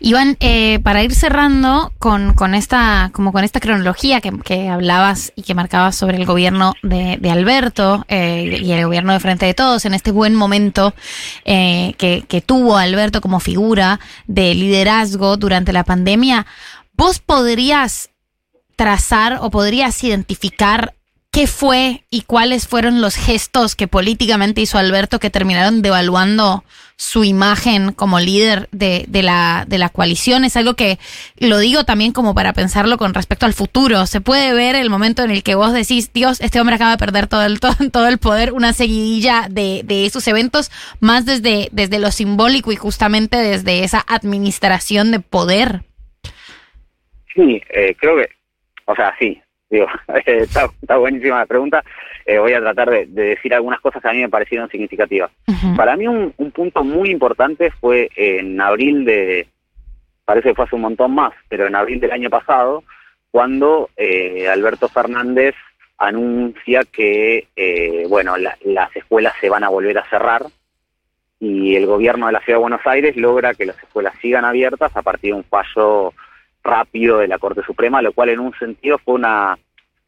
Iván, 0.00 0.36
eh, 0.40 0.78
para 0.80 1.02
ir 1.02 1.14
cerrando 1.14 1.92
con, 1.98 2.34
con, 2.34 2.54
esta, 2.54 3.10
como 3.12 3.32
con 3.32 3.44
esta 3.44 3.60
cronología 3.60 4.20
que, 4.20 4.32
que 4.44 4.68
hablabas 4.68 5.32
y 5.36 5.42
que 5.42 5.54
marcabas 5.54 5.96
sobre 5.96 6.16
el 6.16 6.26
gobierno 6.26 6.74
de, 6.82 7.18
de 7.20 7.30
Alberto 7.30 8.04
eh, 8.08 8.58
y 8.62 8.72
el 8.72 8.84
gobierno 8.84 9.12
de 9.12 9.20
Frente 9.20 9.46
de 9.46 9.54
Todos, 9.54 9.84
en 9.84 9.94
este 9.94 10.10
buen 10.10 10.34
momento 10.34 10.94
eh, 11.44 11.94
que, 11.98 12.24
que 12.28 12.40
tuvo 12.40 12.76
Alberto 12.76 13.20
como 13.20 13.40
figura 13.40 14.00
de 14.26 14.54
liderazgo 14.54 15.36
durante 15.36 15.72
la 15.72 15.84
pandemia, 15.84 16.46
¿vos 16.94 17.20
podrías 17.20 18.10
trazar 18.76 19.38
o 19.40 19.50
podrías 19.50 20.02
identificar 20.04 20.95
qué 21.36 21.46
fue 21.46 22.02
y 22.08 22.22
cuáles 22.22 22.66
fueron 22.66 23.02
los 23.02 23.14
gestos 23.14 23.76
que 23.76 23.88
políticamente 23.88 24.62
hizo 24.62 24.78
Alberto 24.78 25.18
que 25.18 25.28
terminaron 25.28 25.82
devaluando 25.82 26.64
su 26.96 27.24
imagen 27.24 27.92
como 27.92 28.20
líder 28.20 28.70
de, 28.72 29.04
de, 29.06 29.22
la, 29.22 29.66
de 29.68 29.76
la 29.76 29.90
coalición. 29.90 30.44
Es 30.44 30.56
algo 30.56 30.76
que 30.76 30.98
lo 31.38 31.58
digo 31.58 31.84
también 31.84 32.12
como 32.12 32.34
para 32.34 32.54
pensarlo 32.54 32.96
con 32.96 33.12
respecto 33.12 33.44
al 33.44 33.52
futuro. 33.52 34.06
Se 34.06 34.22
puede 34.22 34.54
ver 34.54 34.76
el 34.76 34.88
momento 34.88 35.24
en 35.24 35.30
el 35.30 35.42
que 35.42 35.56
vos 35.56 35.74
decís, 35.74 36.10
Dios, 36.14 36.40
este 36.40 36.58
hombre 36.58 36.76
acaba 36.76 36.92
de 36.92 36.96
perder 36.96 37.26
todo 37.26 37.44
el, 37.44 37.60
todo, 37.60 37.74
todo 37.92 38.08
el 38.08 38.16
poder, 38.16 38.54
una 38.54 38.72
seguidilla 38.72 39.48
de, 39.50 39.82
de 39.84 40.06
esos 40.06 40.26
eventos, 40.28 40.70
más 41.00 41.26
desde, 41.26 41.68
desde 41.70 41.98
lo 41.98 42.12
simbólico 42.12 42.72
y 42.72 42.76
justamente 42.76 43.36
desde 43.36 43.84
esa 43.84 44.02
administración 44.08 45.10
de 45.10 45.20
poder. 45.20 45.82
Sí, 47.34 47.60
eh, 47.74 47.94
creo 48.00 48.16
que, 48.16 48.30
o 48.86 48.96
sea, 48.96 49.14
sí, 49.18 49.38
digo, 49.76 49.88
está, 50.26 50.68
está, 50.80 50.96
buenísima 50.96 51.38
la 51.38 51.46
pregunta. 51.46 51.84
Eh, 52.24 52.38
voy 52.38 52.52
a 52.52 52.60
tratar 52.60 52.90
de, 52.90 53.06
de, 53.06 53.22
decir 53.30 53.54
algunas 53.54 53.80
cosas 53.80 54.02
que 54.02 54.08
a 54.08 54.12
mí 54.12 54.20
me 54.20 54.28
parecieron 54.28 54.68
significativas. 54.68 55.30
Uh 55.46 55.52
-huh. 55.52 55.76
Para 55.76 55.96
mí 55.96 56.06
un, 56.08 56.32
un, 56.36 56.50
punto 56.50 56.82
muy 56.82 57.10
importante 57.10 57.70
fue 57.70 58.10
en 58.16 58.60
abril 58.60 59.04
de, 59.04 59.46
parece 60.24 60.50
que 60.50 60.54
fue 60.54 60.64
hace 60.64 60.76
un 60.76 60.82
montón 60.82 61.14
más, 61.14 61.32
pero 61.48 61.66
en 61.66 61.76
abril 61.76 62.00
del 62.00 62.12
año 62.12 62.28
pasado, 62.28 62.82
cuando 63.30 63.90
eh, 63.96 64.48
Alberto 64.48 64.88
Fernández 64.88 65.54
anuncia 65.98 66.82
que, 66.84 67.48
eh, 67.56 68.04
bueno, 68.08 68.36
la, 68.36 68.56
las 68.64 68.94
escuelas 68.94 69.34
se 69.40 69.48
van 69.48 69.64
a 69.64 69.68
volver 69.68 69.96
a 69.98 70.08
cerrar 70.10 70.42
y 71.38 71.76
el 71.76 71.86
gobierno 71.86 72.26
de 72.26 72.32
la 72.32 72.40
Ciudad 72.40 72.58
de 72.58 72.62
Buenos 72.62 72.86
Aires 72.86 73.16
logra 73.16 73.54
que 73.54 73.66
las 73.66 73.78
escuelas 73.82 74.14
sigan 74.20 74.44
abiertas 74.44 74.94
a 74.96 75.02
partir 75.02 75.32
de 75.32 75.38
un 75.38 75.44
fallo 75.44 76.12
rápido 76.64 77.18
de 77.18 77.28
la 77.28 77.38
Corte 77.38 77.62
Suprema, 77.62 78.02
lo 78.02 78.12
cual 78.12 78.30
en 78.30 78.40
un 78.40 78.52
sentido 78.58 78.98
fue 78.98 79.14
una, 79.14 79.56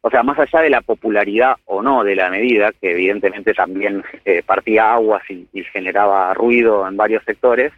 o 0.01 0.09
sea, 0.09 0.23
más 0.23 0.39
allá 0.39 0.61
de 0.61 0.69
la 0.69 0.81
popularidad 0.81 1.57
o 1.65 1.81
no 1.81 2.03
de 2.03 2.15
la 2.15 2.29
medida, 2.29 2.71
que 2.71 2.91
evidentemente 2.91 3.53
también 3.53 4.03
eh, 4.25 4.41
partía 4.45 4.93
aguas 4.93 5.23
y, 5.29 5.47
y, 5.51 5.63
generaba 5.65 6.33
ruido 6.33 6.87
en 6.87 6.95
varios 6.95 7.23
sectores, 7.25 7.73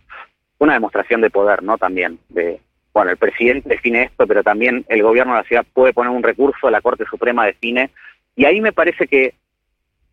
una 0.60 0.74
demostración 0.74 1.22
de 1.22 1.32
poder, 1.32 1.64
¿no? 1.64 1.78
También, 1.78 2.20
de, 2.30 2.60
bueno, 2.94 3.12
el 3.12 3.18
presidente 3.18 3.70
define 3.70 4.04
esto, 4.04 4.28
pero 4.28 4.44
también 4.44 4.86
el 4.90 5.02
gobierno 5.02 5.34
de 5.34 5.40
la 5.40 5.48
ciudad 5.48 5.66
puede 5.74 5.94
poner 5.94 6.12
un 6.12 6.24
recurso, 6.24 6.70
la 6.70 6.82
Corte 6.82 7.06
Suprema 7.10 7.46
define, 7.46 7.90
y 8.36 8.46
ahí 8.46 8.62
me 8.62 8.72
parece 8.72 9.08
que 9.08 9.34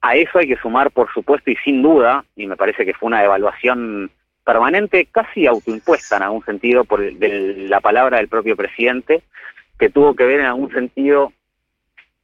a 0.01 0.15
eso 0.15 0.39
hay 0.39 0.49
que 0.49 0.57
sumar, 0.57 0.91
por 0.91 1.13
supuesto, 1.13 1.51
y 1.51 1.57
sin 1.57 1.83
duda, 1.83 2.25
y 2.37 2.47
me 2.47 2.57
parece 2.57 2.85
que 2.85 2.95
fue 2.95 3.09
una 3.09 3.25
evaluación 3.25 4.11
permanente, 4.45 5.07
casi 5.11 5.47
autoimpuesta 5.47 6.17
en 6.17 6.23
algún 6.23 6.45
sentido 6.45 6.85
por 6.85 7.03
el, 7.03 7.19
de 7.19 7.67
la 7.69 7.81
palabra 7.81 8.19
del 8.19 8.29
propio 8.29 8.57
presidente, 8.57 9.23
que 9.79 9.91
tuvo 9.91 10.15
que 10.15 10.25
ver 10.25 10.41
en 10.41 10.47
algún 10.47 10.73
sentido, 10.73 11.33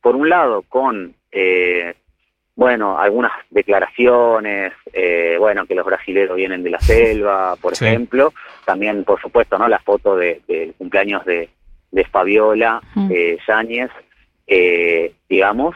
por 0.04 0.16
un 0.16 0.28
lado, 0.28 0.60
con, 0.68 1.14
eh, 1.32 1.94
bueno, 2.54 2.98
algunas 2.98 3.32
declaraciones, 3.48 4.74
eh, 4.92 5.36
bueno, 5.38 5.64
que 5.64 5.74
los 5.74 5.86
brasileños 5.86 6.36
vienen 6.36 6.62
de 6.62 6.68
la 6.68 6.78
selva, 6.78 7.56
por 7.56 7.74
sí. 7.74 7.86
ejemplo, 7.86 8.34
también, 8.66 9.04
por 9.04 9.18
supuesto, 9.18 9.56
¿no? 9.56 9.66
La 9.66 9.78
foto 9.78 10.14
del 10.14 10.42
de, 10.46 10.66
de 10.66 10.72
cumpleaños 10.74 11.24
de, 11.24 11.48
de 11.90 12.04
Fabiola 12.04 12.82
mm. 12.94 13.10
eh, 13.10 13.38
Yáñez, 13.48 13.90
digamos, 15.26 15.74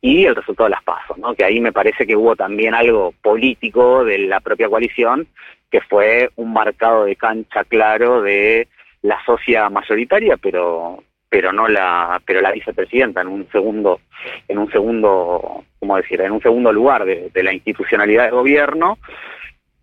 y 0.00 0.24
el 0.24 0.34
resultado 0.34 0.64
de 0.64 0.74
las 0.74 0.82
pasos, 0.82 1.16
¿no? 1.18 1.36
Que 1.36 1.44
ahí 1.44 1.60
me 1.60 1.72
parece 1.72 2.08
que 2.08 2.16
hubo 2.16 2.34
también 2.34 2.74
algo 2.74 3.14
político 3.22 4.04
de 4.04 4.18
la 4.18 4.40
propia 4.40 4.68
coalición, 4.68 5.28
que 5.70 5.80
fue 5.80 6.30
un 6.34 6.52
marcado 6.52 7.04
de 7.04 7.14
cancha 7.14 7.62
claro 7.62 8.20
de 8.20 8.66
la 9.02 9.24
socia 9.24 9.70
mayoritaria, 9.70 10.36
pero 10.38 11.04
pero 11.30 11.52
no 11.52 11.68
la 11.68 12.20
pero 12.26 12.42
la 12.42 12.52
vicepresidenta 12.52 13.22
en 13.22 13.28
un 13.28 13.48
segundo 13.50 14.00
en 14.48 14.58
un 14.58 14.70
segundo 14.70 15.64
cómo 15.78 15.96
decir 15.96 16.20
en 16.20 16.32
un 16.32 16.42
segundo 16.42 16.72
lugar 16.72 17.04
de, 17.06 17.30
de 17.32 17.42
la 17.42 17.54
institucionalidad 17.54 18.24
del 18.24 18.34
gobierno. 18.34 18.98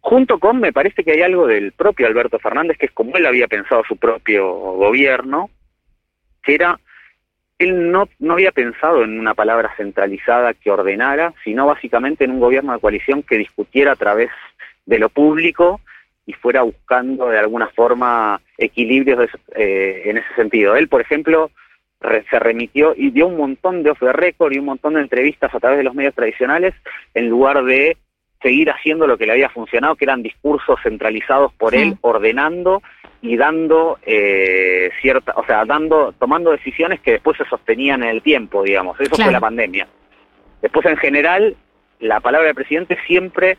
Junto 0.01 0.39
con 0.39 0.59
me 0.59 0.71
parece 0.71 1.03
que 1.03 1.13
hay 1.13 1.21
algo 1.21 1.47
del 1.47 1.71
propio 1.71 2.05
Alberto 2.05 2.37
Fernández 2.37 2.77
que 2.77 2.85
es 2.85 2.91
como 2.91 3.17
él 3.17 3.25
había 3.25 3.47
pensado 3.47 3.83
su 3.87 3.97
propio 3.97 4.45
gobierno 4.45 5.49
que 6.43 6.55
era 6.55 6.79
él 7.59 7.91
no, 7.91 8.07
no 8.19 8.33
había 8.33 8.51
pensado 8.51 9.03
en 9.03 9.19
una 9.19 9.33
palabra 9.33 9.73
centralizada 9.77 10.53
que 10.53 10.69
ordenara, 10.69 11.33
sino 11.43 11.65
básicamente 11.65 12.23
en 12.23 12.31
un 12.31 12.39
gobierno 12.39 12.73
de 12.73 12.79
coalición 12.79 13.23
que 13.23 13.37
discutiera 13.37 13.93
a 13.93 13.95
través 13.95 14.29
de 14.85 14.99
lo 14.99 15.09
público 15.09 15.81
y 16.27 16.33
fuera 16.33 16.61
buscando 16.61 17.29
de 17.29 17.39
alguna 17.39 17.67
forma 17.69 18.39
equilibrios 18.57 19.17
de, 19.17 19.29
eh, 19.55 20.01
en 20.05 20.17
ese 20.17 20.27
sentido. 20.35 20.75
Él, 20.75 20.89
por 20.89 21.01
ejemplo, 21.01 21.49
re, 22.01 22.25
se 22.29 22.37
remitió 22.37 22.93
y 22.95 23.09
dio 23.11 23.27
un 23.27 23.37
montón 23.37 23.81
de 23.81 23.91
off 23.91 23.99
the 23.99 24.11
record 24.11 24.51
y 24.51 24.59
un 24.59 24.65
montón 24.65 24.95
de 24.95 25.01
entrevistas 25.01 25.55
a 25.55 25.59
través 25.59 25.77
de 25.77 25.85
los 25.85 25.95
medios 25.95 26.13
tradicionales 26.13 26.75
en 27.13 27.29
lugar 27.29 27.63
de 27.63 27.97
seguir 28.41 28.69
haciendo 28.69 29.07
lo 29.07 29.17
que 29.17 29.25
le 29.25 29.31
había 29.31 29.49
funcionado, 29.49 29.95
que 29.95 30.05
eran 30.05 30.21
discursos 30.21 30.77
centralizados 30.83 31.53
por 31.53 31.71
sí. 31.71 31.79
él, 31.79 31.97
ordenando 32.01 32.83
y 33.21 33.37
dando 33.37 33.97
eh, 34.05 34.91
cierta, 35.01 35.33
o 35.37 35.45
sea, 35.45 35.63
dando, 35.65 36.13
tomando 36.19 36.51
decisiones 36.51 36.99
que 36.99 37.13
después 37.13 37.37
se 37.37 37.45
sostenían 37.45 38.03
en 38.03 38.09
el 38.09 38.21
tiempo, 38.21 38.63
digamos. 38.63 38.99
Eso 38.99 39.11
claro. 39.11 39.23
fue 39.23 39.33
la 39.33 39.39
pandemia. 39.39 39.87
Después, 40.61 40.85
en 40.85 40.97
general, 40.97 41.55
la 41.99 42.19
palabra 42.19 42.47
del 42.47 42.55
presidente 42.55 42.97
siempre 43.07 43.57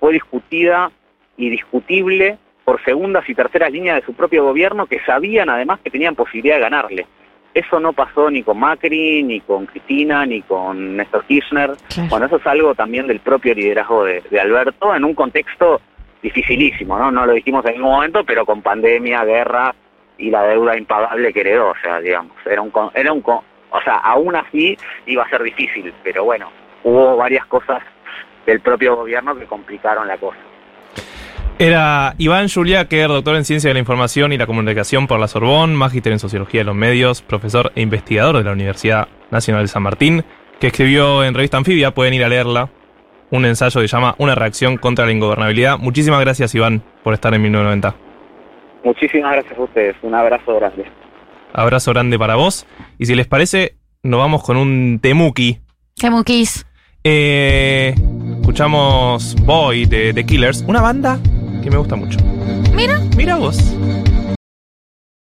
fue 0.00 0.14
discutida 0.14 0.90
y 1.36 1.50
discutible 1.50 2.38
por 2.64 2.82
segundas 2.84 3.28
y 3.28 3.34
terceras 3.34 3.70
líneas 3.70 4.00
de 4.00 4.06
su 4.06 4.14
propio 4.14 4.44
gobierno 4.44 4.86
que 4.86 5.00
sabían 5.00 5.48
además 5.48 5.80
que 5.82 5.90
tenían 5.90 6.14
posibilidad 6.14 6.56
de 6.56 6.62
ganarle. 6.62 7.06
Eso 7.54 7.80
no 7.80 7.92
pasó 7.92 8.30
ni 8.30 8.42
con 8.42 8.58
Macri, 8.58 9.22
ni 9.22 9.40
con 9.40 9.66
Cristina, 9.66 10.26
ni 10.26 10.42
con 10.42 10.96
Néstor 10.96 11.24
Kirchner. 11.24 11.70
Claro. 11.88 12.08
Bueno, 12.10 12.26
eso 12.26 12.36
es 12.36 12.46
algo 12.46 12.74
también 12.74 13.06
del 13.06 13.20
propio 13.20 13.54
liderazgo 13.54 14.04
de, 14.04 14.22
de 14.30 14.40
Alberto 14.40 14.94
en 14.94 15.04
un 15.04 15.14
contexto 15.14 15.80
dificilísimo, 16.22 16.98
¿no? 16.98 17.10
No 17.10 17.24
lo 17.24 17.32
dijimos 17.32 17.64
en 17.66 17.74
ningún 17.74 17.92
momento, 17.92 18.24
pero 18.24 18.44
con 18.44 18.60
pandemia, 18.60 19.24
guerra 19.24 19.74
y 20.18 20.30
la 20.30 20.42
deuda 20.42 20.76
impagable 20.76 21.32
que 21.32 21.40
heredó, 21.40 21.70
o 21.70 21.76
sea, 21.80 22.00
digamos, 22.00 22.36
era 22.44 22.60
un, 22.62 22.72
era 22.94 23.12
un, 23.12 23.22
o 23.26 23.82
sea, 23.84 23.96
aún 23.98 24.34
así 24.34 24.76
iba 25.06 25.22
a 25.22 25.28
ser 25.28 25.42
difícil, 25.42 25.92
pero 26.02 26.24
bueno, 26.24 26.50
hubo 26.84 27.16
varias 27.16 27.46
cosas 27.46 27.82
del 28.44 28.60
propio 28.60 28.96
gobierno 28.96 29.36
que 29.36 29.44
complicaron 29.44 30.08
la 30.08 30.16
cosa. 30.16 30.38
Era 31.58 32.14
Iván 32.18 32.50
Juliáquer, 32.50 33.08
doctor 33.08 33.34
en 33.34 33.46
Ciencia 33.46 33.68
de 33.68 33.74
la 33.74 33.80
Información 33.80 34.30
y 34.30 34.36
la 34.36 34.46
Comunicación 34.46 35.06
por 35.06 35.18
la 35.18 35.26
Sorbonne, 35.26 35.74
magíster 35.74 36.12
en 36.12 36.18
Sociología 36.18 36.60
de 36.60 36.64
los 36.64 36.74
Medios, 36.74 37.22
profesor 37.22 37.72
e 37.74 37.80
investigador 37.80 38.36
de 38.36 38.44
la 38.44 38.52
Universidad 38.52 39.08
Nacional 39.30 39.62
de 39.62 39.68
San 39.68 39.82
Martín, 39.82 40.22
que 40.60 40.66
escribió 40.66 41.24
en 41.24 41.32
Revista 41.32 41.56
Anfibia, 41.56 41.92
pueden 41.92 42.12
ir 42.12 42.24
a 42.24 42.28
leerla, 42.28 42.68
un 43.30 43.46
ensayo 43.46 43.80
que 43.80 43.88
se 43.88 43.96
llama 43.96 44.14
Una 44.18 44.34
reacción 44.34 44.76
contra 44.76 45.06
la 45.06 45.12
ingobernabilidad. 45.12 45.78
Muchísimas 45.78 46.20
gracias, 46.20 46.54
Iván, 46.54 46.82
por 47.02 47.14
estar 47.14 47.32
en 47.32 47.40
1990. 47.40 47.96
Muchísimas 48.84 49.32
gracias 49.32 49.58
a 49.58 49.62
ustedes. 49.62 49.96
Un 50.02 50.14
abrazo 50.14 50.56
grande. 50.56 50.84
Abrazo 51.54 51.90
grande 51.94 52.18
para 52.18 52.34
vos. 52.34 52.66
Y 52.98 53.06
si 53.06 53.14
les 53.14 53.26
parece, 53.26 53.76
nos 54.02 54.20
vamos 54.20 54.44
con 54.44 54.58
un 54.58 54.98
temuki. 55.00 55.60
Temukis. 55.98 56.66
Eh, 57.02 57.94
escuchamos 58.40 59.34
Boy 59.46 59.86
de 59.86 60.12
The 60.12 60.26
Killers, 60.26 60.62
una 60.68 60.82
banda 60.82 61.18
que 61.66 61.70
me 61.70 61.78
gusta 61.78 61.96
mucho. 61.96 62.16
Mira. 62.76 63.00
Mira 63.16 63.34
vos. 63.36 63.58